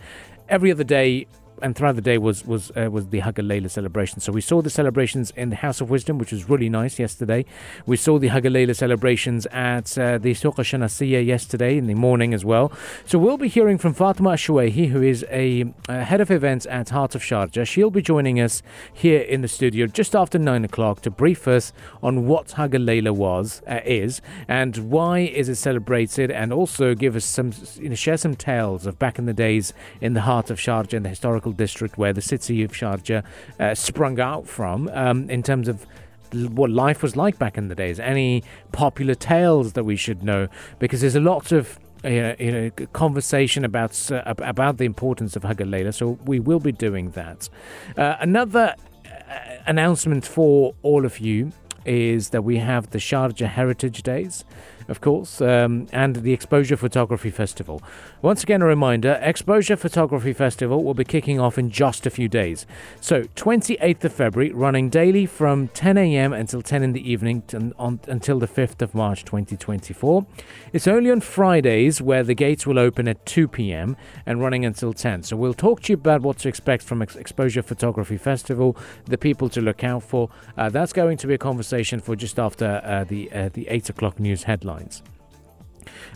every 0.49 0.71
other 0.71 0.85
day 0.85 1.27
and 1.65 1.75
throughout 1.75 1.97
the 1.97 2.03
day 2.03 2.19
was 2.19 2.45
was 2.45 2.71
uh, 2.77 2.91
was 2.91 3.09
the 3.09 3.21
Hag 3.21 3.41
celebration. 3.71 4.21
So 4.21 4.31
we 4.33 4.43
saw 4.43 4.61
the 4.61 4.71
celebrations 4.71 5.33
in 5.35 5.49
the 5.49 5.57
House 5.57 5.81
of 5.81 5.89
Wisdom, 5.89 6.19
which 6.19 6.31
was 6.31 6.49
really 6.49 6.69
nice 6.69 6.99
yesterday. 6.99 7.47
We 7.87 7.97
saw 7.97 8.19
the 8.19 8.29
Hag 8.29 8.45
celebrations 8.77 9.47
at 9.47 9.97
uh, 9.97 10.19
the 10.19 10.33
Souq 10.33 10.57
Shanasiya 10.57 11.25
yesterday 11.25 11.79
in 11.79 11.87
the 11.87 11.95
morning 11.95 12.35
as 12.35 12.45
well. 12.45 12.71
So 13.07 13.19
we'll 13.19 13.39
be 13.39 13.49
hearing 13.49 13.79
from 13.79 13.95
Fatima 13.95 14.33
Ashwaihi, 14.33 14.89
who 14.91 15.03
is 15.03 15.25
a, 15.31 15.73
head 15.89 16.21
of 16.21 16.31
events 16.31 16.67
at 16.67 16.91
Heart 16.91 17.15
of 17.15 17.23
Sharjah. 17.23 17.67
She'll 17.67 17.91
be 17.91 18.03
joining 18.03 18.39
us 18.39 18.63
here 18.93 19.23
in 19.23 19.41
the 19.41 19.49
studio 19.49 19.87
just 19.87 20.15
after 20.15 20.39
nine 20.39 20.65
o'clock 20.67 21.01
to 21.03 21.11
brief 21.11 21.49
us 21.49 21.73
on 22.03 22.27
what 22.27 22.53
Hag 22.53 22.75
was 22.75 23.63
uh, 23.67 23.81
is 23.85 24.21
and 24.49 24.77
why 24.91 25.21
is 25.21 25.49
it 25.49 25.57
celebrated, 25.57 26.31
and 26.31 26.53
also 26.53 26.95
give 26.95 27.17
us 27.17 27.25
some 27.25 27.53
you 27.77 27.89
know, 27.89 27.95
share 27.95 28.19
some 28.19 28.35
tales 28.35 28.85
of 28.85 28.99
back 28.99 29.19
in 29.19 29.25
the 29.25 29.33
days 29.33 29.73
in 30.03 30.13
the 30.13 30.23
heart 30.23 30.51
of 30.51 30.59
Sharjah 30.59 30.93
and 30.93 31.07
the 31.07 31.09
historical 31.09 31.54
district 31.55 31.99
where 31.99 32.13
the 32.13 32.23
city 32.23 32.63
of 32.63 32.73
Sharjah 32.73 33.25
uh, 33.59 33.75
sprung 33.75 34.21
out 34.21 34.47
from 34.47 34.91
um, 34.93 35.29
in 35.31 35.43
terms 35.43 35.69
of 35.69 35.87
what 36.33 36.71
life 36.71 37.03
was 37.03 37.17
like 37.17 37.39
back 37.39 37.57
in 37.57 37.69
the 37.69 37.75
days. 37.75 38.01
Any 38.01 38.43
popular 38.73 39.15
tales 39.15 39.75
that 39.75 39.85
we 39.85 39.97
should 39.97 40.23
know, 40.23 40.49
because 40.79 41.01
there's 41.01 41.15
a 41.15 41.21
lot 41.21 41.53
of 41.53 41.79
uh, 42.05 42.35
you 42.39 42.53
know, 42.53 42.71
conversation 42.93 43.65
about 43.65 44.11
uh, 44.11 44.35
about 44.39 44.77
the 44.77 44.85
importance 44.85 45.37
of 45.37 45.43
Hag 45.43 45.59
Layla. 45.59 45.95
So 45.95 46.19
we 46.25 46.39
will 46.41 46.61
be 46.61 46.73
doing 46.73 47.11
that. 47.13 47.49
Uh, 47.97 48.17
another 48.21 48.75
uh, 49.07 49.39
announcement 49.67 50.27
for 50.27 50.75
all 50.83 51.05
of 51.05 51.19
you 51.19 51.53
is 51.87 52.31
that 52.31 52.43
we 52.43 52.59
have 52.59 52.91
the 52.91 52.99
Sharjah 52.99 53.49
Heritage 53.49 54.03
Days 54.03 54.45
of 54.89 55.01
course, 55.01 55.41
um, 55.41 55.87
and 55.93 56.17
the 56.17 56.37
Xposure 56.37 56.79
Photography 56.79 57.31
Festival. 57.31 57.83
Once 58.23 58.43
again, 58.43 58.63
a 58.63 58.67
reminder 58.67 59.21
Xposure 59.23 59.79
Photography 59.79 60.33
Festival 60.33 60.85
will 60.85 60.95
be 60.95 61.05
kicking 61.05 61.41
off 61.41 61.59
in 61.59 61.71
just 61.71 62.07
a 62.07 62.11
few 62.11 62.29
days. 62.29 62.67
So, 63.01 63.23
28th 63.23 64.05
of 64.05 64.13
February, 64.13 64.53
running 64.53 64.91
daily 64.91 65.27
from 65.27 65.69
10 65.69 65.97
a.m. 65.97 66.33
until 66.33 66.63
10 66.63 66.83
in 66.83 66.93
the 66.93 67.11
evening 67.11 67.43
to, 67.49 67.73
on, 67.79 68.01
until 68.07 68.39
the 68.39 68.49
5th 68.49 68.83
of 68.83 68.95
March 68.95 69.25
2024. 69.25 70.27
It's 70.73 70.87
only 70.87 71.11
on 71.11 71.21
Fridays 71.21 72.03
where 72.03 72.23
the 72.23 72.35
gates 72.35 72.67
will 72.67 72.79
open 72.79 73.09
at 73.09 73.25
2 73.27 73.49
p.m. 73.49 73.97
and 74.27 74.41
running 74.41 74.65
until 74.65 74.93
10. 74.93 75.23
So, 75.23 75.37
we'll 75.37 75.55
talk 75.55 75.83
to 75.83 75.93
you 75.93 75.95
about 75.95 76.23
what 76.23 76.39
to 76.39 76.49
expect 76.49 76.83
from 76.83 77.03
Ex- 77.03 77.17
Xposure 77.17 77.65
Photography 77.65 78.19
Festival, 78.19 78.77
the 79.07 79.19
people 79.19 79.49
to 79.51 79.61
look 79.61 79.83
out 79.83 80.03
for. 80.03 80.29
Uh, 80.57 80.69
that's 80.69 80.93
going 80.93 81.17
to 81.19 81.27
be 81.27 81.35
a 81.35 81.39
conversation 81.39 82.01
for 82.01 82.17
just 82.17 82.39
after 82.39 82.83
uh, 82.85 83.05
the, 83.05 83.31
uh, 83.33 83.49
the 83.53 83.69
8 83.69 83.91
o'clock 83.91 84.21
news 84.21 84.45
headline 84.45 84.74
headlines. 84.75 85.14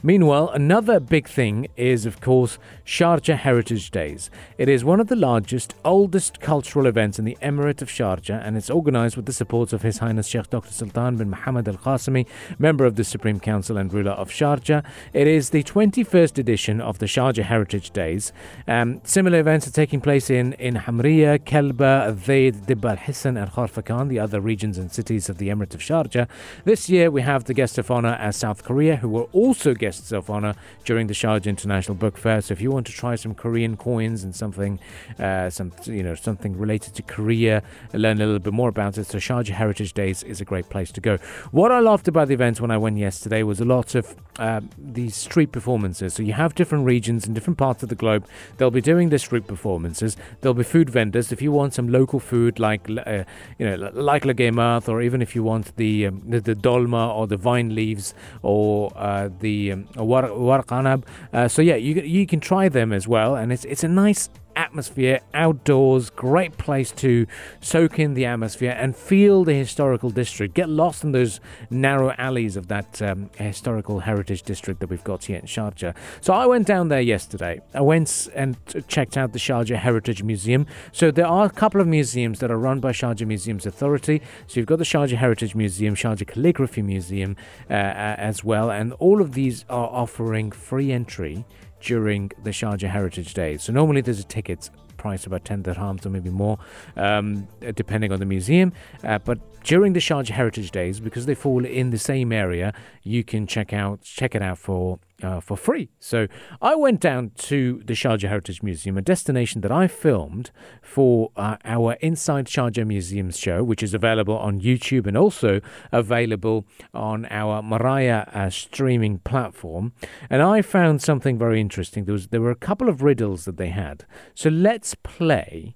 Meanwhile, 0.02 0.50
another 0.50 1.00
big 1.00 1.28
thing 1.28 1.68
is, 1.76 2.06
of 2.06 2.20
course, 2.20 2.58
Sharjah 2.84 3.36
Heritage 3.36 3.90
Days. 3.90 4.30
It 4.56 4.68
is 4.68 4.84
one 4.84 5.00
of 5.00 5.08
the 5.08 5.16
largest, 5.16 5.74
oldest 5.84 6.40
cultural 6.40 6.86
events 6.86 7.18
in 7.18 7.24
the 7.24 7.36
Emirate 7.42 7.82
of 7.82 7.88
Sharjah, 7.88 8.40
and 8.46 8.56
it's 8.56 8.70
organized 8.70 9.16
with 9.16 9.26
the 9.26 9.32
support 9.32 9.72
of 9.72 9.82
His 9.82 9.98
Highness 9.98 10.26
Sheikh 10.26 10.50
Dr. 10.50 10.72
Sultan 10.72 11.16
bin 11.16 11.30
Mohammed 11.30 11.68
Al 11.68 11.76
Qasimi, 11.76 12.26
member 12.58 12.84
of 12.84 12.96
the 12.96 13.04
Supreme 13.04 13.40
Council 13.40 13.76
and 13.76 13.92
ruler 13.92 14.12
of 14.12 14.30
Sharjah. 14.30 14.84
It 15.12 15.26
is 15.26 15.50
the 15.50 15.62
21st 15.62 16.38
edition 16.38 16.80
of 16.80 16.98
the 16.98 17.06
Sharjah 17.06 17.44
Heritage 17.44 17.90
Days. 17.90 18.32
Um, 18.66 19.00
similar 19.04 19.38
events 19.38 19.66
are 19.66 19.72
taking 19.72 20.00
place 20.00 20.30
in, 20.30 20.52
in 20.54 20.74
Hamriya, 20.74 21.44
Kalba, 21.44 22.16
Zaid, 22.24 22.66
Dib 22.66 22.84
al 22.84 22.96
Hissan, 22.96 23.40
and 23.40 23.50
Khorfakkan, 23.50 24.08
the 24.08 24.18
other 24.18 24.40
regions 24.40 24.78
and 24.78 24.90
cities 24.92 25.28
of 25.28 25.38
the 25.38 25.48
Emirate 25.48 25.74
of 25.74 25.80
Sharjah. 25.80 26.28
This 26.64 26.88
year, 26.88 27.10
we 27.10 27.22
have 27.22 27.44
the 27.44 27.54
guest 27.54 27.78
of 27.78 27.90
honor 27.90 28.16
as 28.20 28.36
South 28.36 28.64
Korea, 28.64 28.96
who 28.96 29.08
will 29.08 29.28
also 29.32 29.74
guests 29.78 30.12
of 30.12 30.28
honor 30.30 30.54
during 30.84 31.06
the 31.06 31.14
Sharjah 31.14 31.46
International 31.46 31.94
Book 31.94 32.16
Fair. 32.16 32.40
So 32.40 32.52
if 32.52 32.60
you 32.60 32.70
want 32.70 32.86
to 32.86 32.92
try 32.92 33.14
some 33.14 33.34
Korean 33.34 33.76
coins 33.76 34.24
and 34.24 34.34
something, 34.34 34.78
uh, 35.18 35.50
some 35.50 35.72
you 35.84 36.02
know 36.02 36.14
something 36.14 36.56
related 36.56 36.94
to 36.94 37.02
Korea, 37.02 37.62
learn 37.92 38.16
a 38.20 38.26
little 38.26 38.38
bit 38.38 38.52
more 38.52 38.68
about 38.68 38.98
it. 38.98 39.04
So 39.04 39.18
Sharjah 39.18 39.50
Heritage 39.50 39.92
Days 39.92 40.22
is 40.22 40.40
a 40.40 40.44
great 40.44 40.68
place 40.68 40.92
to 40.92 41.00
go. 41.00 41.16
What 41.50 41.72
I 41.72 41.80
loved 41.80 42.08
about 42.08 42.28
the 42.28 42.34
event 42.34 42.60
when 42.60 42.70
I 42.70 42.76
went 42.76 42.98
yesterday 42.98 43.42
was 43.42 43.60
a 43.60 43.64
lot 43.64 43.94
of 43.94 44.16
uh, 44.38 44.60
these 44.76 45.16
street 45.16 45.52
performances. 45.52 46.14
So 46.14 46.22
you 46.22 46.32
have 46.32 46.54
different 46.54 46.84
regions 46.86 47.26
and 47.26 47.34
different 47.34 47.58
parts 47.58 47.82
of 47.82 47.88
the 47.88 47.94
globe. 47.94 48.26
They'll 48.56 48.70
be 48.70 48.80
doing 48.80 49.08
the 49.08 49.18
street 49.18 49.46
performances. 49.46 50.16
There'll 50.40 50.54
be 50.54 50.64
food 50.64 50.90
vendors. 50.90 51.32
If 51.32 51.42
you 51.42 51.52
want 51.52 51.74
some 51.74 51.88
local 51.88 52.20
food 52.20 52.58
like 52.58 52.88
uh, 52.88 53.24
you 53.58 53.66
know 53.66 53.90
like 53.92 54.22
luqaimat, 54.22 54.88
or 54.88 55.02
even 55.02 55.22
if 55.22 55.34
you 55.34 55.42
want 55.42 55.76
the 55.76 56.06
um, 56.06 56.22
the, 56.26 56.40
the 56.40 56.54
dolma 56.54 57.14
or 57.14 57.26
the 57.26 57.36
vine 57.36 57.74
leaves 57.74 58.14
or 58.42 58.92
uh, 58.96 59.28
the 59.40 59.67
um, 59.72 59.84
warq 59.96 61.02
Uh, 61.32 61.48
so 61.48 61.62
yeah, 61.62 61.76
you 61.76 61.94
you 62.02 62.26
can 62.26 62.40
try 62.40 62.68
them 62.68 62.92
as 62.92 63.06
well, 63.08 63.34
and 63.36 63.52
it's 63.52 63.64
it's 63.64 63.84
a 63.84 63.88
nice 63.88 64.28
atmosphere 64.58 65.20
outdoors, 65.32 66.10
great 66.10 66.58
place 66.58 66.90
to 66.90 67.26
soak 67.60 67.98
in 67.98 68.14
the 68.14 68.26
atmosphere 68.26 68.76
and 68.78 68.94
feel 68.94 69.44
the 69.44 69.54
historical 69.54 70.10
district. 70.10 70.54
Get 70.54 70.68
lost 70.68 71.04
in 71.04 71.12
those 71.12 71.40
narrow 71.70 72.12
alleys 72.18 72.56
of 72.56 72.66
that 72.68 73.00
um, 73.00 73.30
historical 73.36 74.00
heritage 74.00 74.42
district 74.42 74.80
that 74.80 74.90
we've 74.90 75.04
got 75.04 75.24
here 75.24 75.38
in 75.38 75.46
Sharjah. 75.46 75.94
So 76.20 76.34
I 76.34 76.44
went 76.46 76.66
down 76.66 76.88
there 76.88 77.00
yesterday. 77.00 77.60
I 77.72 77.80
went 77.80 78.28
and 78.34 78.56
checked 78.88 79.16
out 79.16 79.32
the 79.32 79.38
Sharjah 79.38 79.76
Heritage 79.76 80.22
Museum. 80.22 80.66
So 80.92 81.10
there 81.10 81.26
are 81.26 81.46
a 81.46 81.50
couple 81.50 81.80
of 81.80 81.86
museums 81.86 82.40
that 82.40 82.50
are 82.50 82.58
run 82.58 82.80
by 82.80 82.90
Sharjah 82.92 83.26
Museums 83.26 83.64
Authority. 83.64 84.20
So 84.48 84.58
you've 84.58 84.66
got 84.66 84.78
the 84.78 84.84
Sharjah 84.84 85.16
Heritage 85.16 85.54
Museum, 85.54 85.94
Sharjah 85.94 86.26
Calligraphy 86.26 86.82
Museum 86.82 87.36
uh, 87.70 87.74
as 87.74 88.42
well, 88.42 88.70
and 88.70 88.92
all 88.94 89.20
of 89.20 89.32
these 89.32 89.64
are 89.70 89.88
offering 89.88 90.50
free 90.50 90.90
entry 90.90 91.44
during 91.80 92.30
the 92.42 92.50
Sharjah 92.50 92.88
Heritage 92.88 93.34
Days. 93.34 93.62
So 93.62 93.72
normally 93.72 94.00
there's 94.00 94.20
a 94.20 94.24
ticket 94.24 94.70
price 94.96 95.26
about 95.26 95.44
10 95.44 95.62
dirhams 95.62 96.04
or 96.04 96.10
maybe 96.10 96.28
more, 96.28 96.58
um, 96.96 97.48
depending 97.74 98.12
on 98.12 98.18
the 98.18 98.26
museum. 98.26 98.72
Uh, 99.02 99.18
but 99.18 99.38
during 99.62 99.92
the 99.92 100.00
Sharjah 100.00 100.30
Heritage 100.30 100.70
Days, 100.70 101.00
because 101.00 101.26
they 101.26 101.34
fall 101.34 101.64
in 101.64 101.90
the 101.90 101.98
same 101.98 102.32
area, 102.32 102.74
you 103.02 103.24
can 103.24 103.46
check 103.46 103.72
out 103.72 104.02
check 104.02 104.34
it 104.34 104.42
out 104.42 104.58
for 104.58 104.98
uh, 105.22 105.40
for 105.40 105.56
free. 105.56 105.90
So 105.98 106.28
I 106.60 106.74
went 106.74 107.00
down 107.00 107.32
to 107.36 107.82
the 107.84 107.94
Sharjah 107.94 108.28
Heritage 108.28 108.62
Museum, 108.62 108.96
a 108.96 109.02
destination 109.02 109.60
that 109.62 109.72
I 109.72 109.88
filmed 109.88 110.50
for 110.82 111.30
uh, 111.36 111.56
our 111.64 111.94
Inside 111.94 112.46
Sharjah 112.46 112.86
Museums 112.86 113.38
show, 113.38 113.64
which 113.64 113.82
is 113.82 113.94
available 113.94 114.36
on 114.36 114.60
YouTube 114.60 115.06
and 115.06 115.16
also 115.16 115.60
available 115.92 116.66
on 116.94 117.26
our 117.30 117.62
Maraya 117.62 118.34
uh, 118.34 118.50
streaming 118.50 119.18
platform. 119.18 119.92
And 120.30 120.42
I 120.42 120.62
found 120.62 121.02
something 121.02 121.38
very 121.38 121.60
interesting. 121.60 122.04
There 122.04 122.12
was 122.12 122.28
there 122.28 122.40
were 122.40 122.50
a 122.50 122.56
couple 122.56 122.88
of 122.88 123.02
riddles 123.02 123.44
that 123.44 123.56
they 123.56 123.68
had. 123.68 124.06
So 124.34 124.50
let's 124.50 124.94
play 124.94 125.74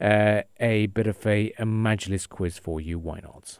uh, 0.00 0.42
a 0.60 0.86
bit 0.86 1.06
of 1.06 1.24
a, 1.26 1.52
a 1.58 1.64
Majlis 1.64 2.28
quiz 2.28 2.58
for 2.58 2.80
you. 2.80 2.98
Why 2.98 3.20
not? 3.20 3.58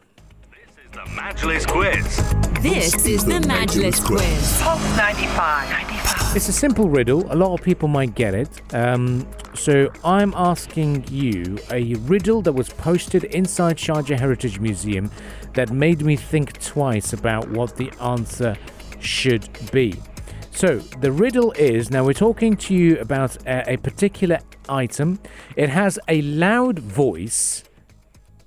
The 0.95 1.01
Majlis 1.11 1.67
Quiz. 1.67 2.63
This 2.63 3.05
is 3.05 3.25
the 3.25 3.41
Majlis 3.41 4.01
Quiz. 4.01 4.61
Pulse 4.61 4.95
95. 4.95 5.69
95. 5.69 6.37
It's 6.37 6.47
a 6.47 6.53
simple 6.53 6.87
riddle. 6.87 7.29
A 7.33 7.35
lot 7.35 7.53
of 7.53 7.61
people 7.61 7.89
might 7.89 8.15
get 8.15 8.33
it. 8.33 8.61
Um, 8.73 9.27
so 9.53 9.91
I'm 10.05 10.33
asking 10.37 11.05
you 11.09 11.57
a 11.69 11.95
riddle 11.95 12.41
that 12.43 12.53
was 12.53 12.69
posted 12.69 13.25
inside 13.25 13.75
Sharjah 13.75 14.17
Heritage 14.17 14.61
Museum 14.61 15.11
that 15.53 15.69
made 15.69 16.01
me 16.01 16.15
think 16.15 16.57
twice 16.61 17.11
about 17.11 17.49
what 17.51 17.75
the 17.75 17.91
answer 17.99 18.55
should 19.01 19.49
be. 19.73 19.95
So 20.51 20.77
the 20.77 21.11
riddle 21.11 21.51
is 21.57 21.91
now 21.91 22.05
we're 22.05 22.13
talking 22.13 22.55
to 22.55 22.73
you 22.73 22.99
about 22.99 23.35
a, 23.45 23.73
a 23.73 23.77
particular 23.79 24.39
item. 24.69 25.19
It 25.57 25.67
has 25.67 25.99
a 26.07 26.21
loud 26.21 26.79
voice, 26.79 27.65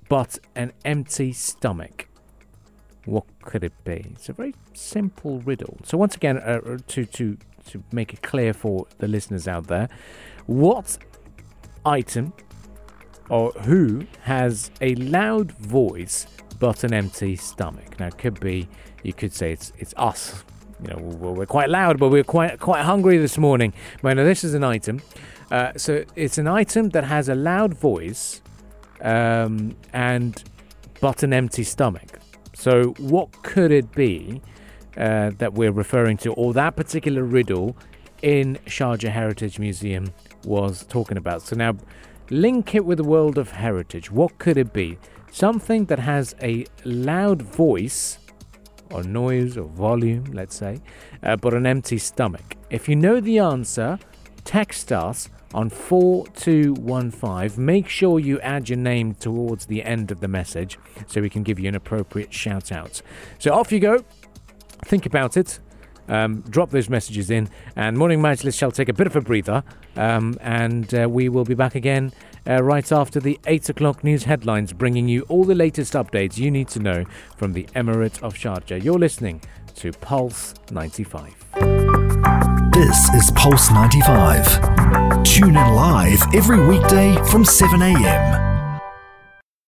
but 0.07 0.39
an 0.55 0.73
empty 0.83 1.31
stomach. 1.31 2.08
What 3.05 3.25
could 3.43 3.63
it 3.63 3.73
be? 3.83 4.05
It's 4.13 4.29
a 4.29 4.33
very 4.33 4.53
simple 4.73 5.39
riddle. 5.39 5.77
So 5.83 5.97
once 5.97 6.15
again, 6.15 6.37
uh, 6.37 6.61
uh, 6.65 6.77
to 6.87 7.05
to 7.05 7.37
to 7.67 7.83
make 7.91 8.13
it 8.13 8.21
clear 8.21 8.53
for 8.53 8.87
the 8.97 9.07
listeners 9.07 9.47
out 9.47 9.67
there, 9.67 9.89
what 10.45 10.97
item 11.85 12.33
or 13.29 13.51
who 13.51 14.05
has 14.23 14.71
a 14.81 14.95
loud 14.95 15.51
voice 15.53 16.27
but 16.59 16.83
an 16.83 16.93
empty 16.93 17.35
stomach? 17.35 17.99
Now, 17.99 18.07
it 18.07 18.17
could 18.17 18.39
be 18.39 18.67
you 19.03 19.13
could 19.13 19.33
say 19.33 19.51
it's 19.51 19.71
it's 19.77 19.93
us. 19.97 20.43
You 20.81 20.93
know, 20.93 20.97
we're, 20.97 21.45
quite 21.45 21.69
loud, 21.69 21.99
but 21.99 22.09
we're 22.09 22.23
quite 22.23 22.59
quite 22.59 22.83
hungry 22.83 23.17
this 23.17 23.37
morning. 23.37 23.73
But 24.01 24.13
no, 24.13 24.23
this 24.23 24.43
is 24.43 24.53
an 24.53 24.63
item. 24.63 25.01
Uh, 25.51 25.73
so 25.75 26.05
it's 26.15 26.37
an 26.37 26.47
item 26.47 26.89
that 26.89 27.03
has 27.03 27.27
a 27.27 27.35
loud 27.35 27.73
voice 27.73 28.41
um, 29.01 29.75
and 29.93 30.43
but 31.01 31.23
an 31.23 31.33
empty 31.33 31.63
stomach. 31.63 32.18
So, 32.59 32.93
what 32.97 33.31
could 33.41 33.71
it 33.71 33.89
be 33.93 34.41
uh, 34.97 35.31
that 35.37 35.53
we're 35.53 35.71
referring 35.71 36.17
to, 36.17 36.33
or 36.33 36.51
that 36.53 36.75
particular 36.75 37.23
riddle 37.23 37.77
in 38.21 38.59
Sharjah 38.65 39.11
Heritage 39.11 39.59
Museum 39.59 40.11
was 40.43 40.85
talking 40.89 41.15
about? 41.15 41.41
So, 41.41 41.55
now 41.55 41.77
link 42.29 42.75
it 42.75 42.83
with 42.83 42.97
the 42.97 43.05
world 43.05 43.37
of 43.37 43.51
heritage. 43.51 44.11
What 44.11 44.37
could 44.39 44.57
it 44.57 44.73
be? 44.73 44.97
Something 45.31 45.85
that 45.85 45.99
has 45.99 46.35
a 46.41 46.65
loud 46.83 47.41
voice, 47.41 48.19
or 48.91 49.03
noise, 49.03 49.55
or 49.57 49.69
volume, 49.69 50.25
let's 50.33 50.57
say, 50.57 50.81
uh, 51.23 51.37
but 51.37 51.53
an 51.53 51.65
empty 51.65 51.97
stomach. 51.97 52.57
If 52.69 52.89
you 52.89 52.97
know 52.97 53.21
the 53.21 53.39
answer, 53.39 53.97
text 54.43 54.91
us 54.91 55.29
on 55.53 55.69
4215. 55.69 57.63
Make 57.63 57.87
sure 57.87 58.19
you 58.19 58.39
add 58.41 58.69
your 58.69 58.77
name 58.77 59.15
towards 59.15 59.65
the 59.65 59.83
end 59.83 60.11
of 60.11 60.19
the 60.19 60.27
message 60.27 60.77
so 61.07 61.21
we 61.21 61.29
can 61.29 61.43
give 61.43 61.59
you 61.59 61.67
an 61.67 61.75
appropriate 61.75 62.33
shout 62.33 62.71
out. 62.71 63.01
So 63.39 63.53
off 63.53 63.71
you 63.71 63.79
go. 63.79 64.03
Think 64.85 65.05
about 65.05 65.37
it. 65.37 65.59
Um, 66.07 66.41
drop 66.41 66.71
those 66.71 66.89
messages 66.89 67.29
in, 67.29 67.49
and 67.75 67.95
Morning 67.95 68.19
Majlis 68.19 68.57
shall 68.57 68.71
take 68.71 68.89
a 68.89 68.93
bit 68.93 69.05
of 69.05 69.15
a 69.15 69.21
breather, 69.21 69.63
um, 69.95 70.35
and 70.41 70.91
uh, 70.95 71.07
we 71.07 71.29
will 71.29 71.43
be 71.43 71.53
back 71.53 71.75
again 71.75 72.11
uh, 72.47 72.63
right 72.63 72.91
after 72.91 73.19
the 73.19 73.39
8 73.45 73.69
o'clock 73.69 74.03
news 74.03 74.23
headlines, 74.23 74.73
bringing 74.73 75.07
you 75.07 75.21
all 75.29 75.43
the 75.43 75.53
latest 75.53 75.93
updates 75.93 76.37
you 76.37 76.49
need 76.49 76.67
to 76.69 76.79
know 76.79 77.05
from 77.37 77.53
the 77.53 77.65
Emirate 77.75 78.23
of 78.23 78.33
Sharjah. 78.33 78.83
You're 78.83 78.97
listening 78.97 79.41
to 79.75 79.91
Pulse 79.91 80.55
95. 80.71 81.88
This 82.79 83.09
is 83.13 83.31
Pulse 83.31 83.71
95. 83.71 85.25
Tune 85.25 85.57
in 85.57 85.73
live 85.75 86.23
every 86.33 86.65
weekday 86.65 87.13
from 87.25 87.43
7 87.43 87.81
a.m. 87.81 88.48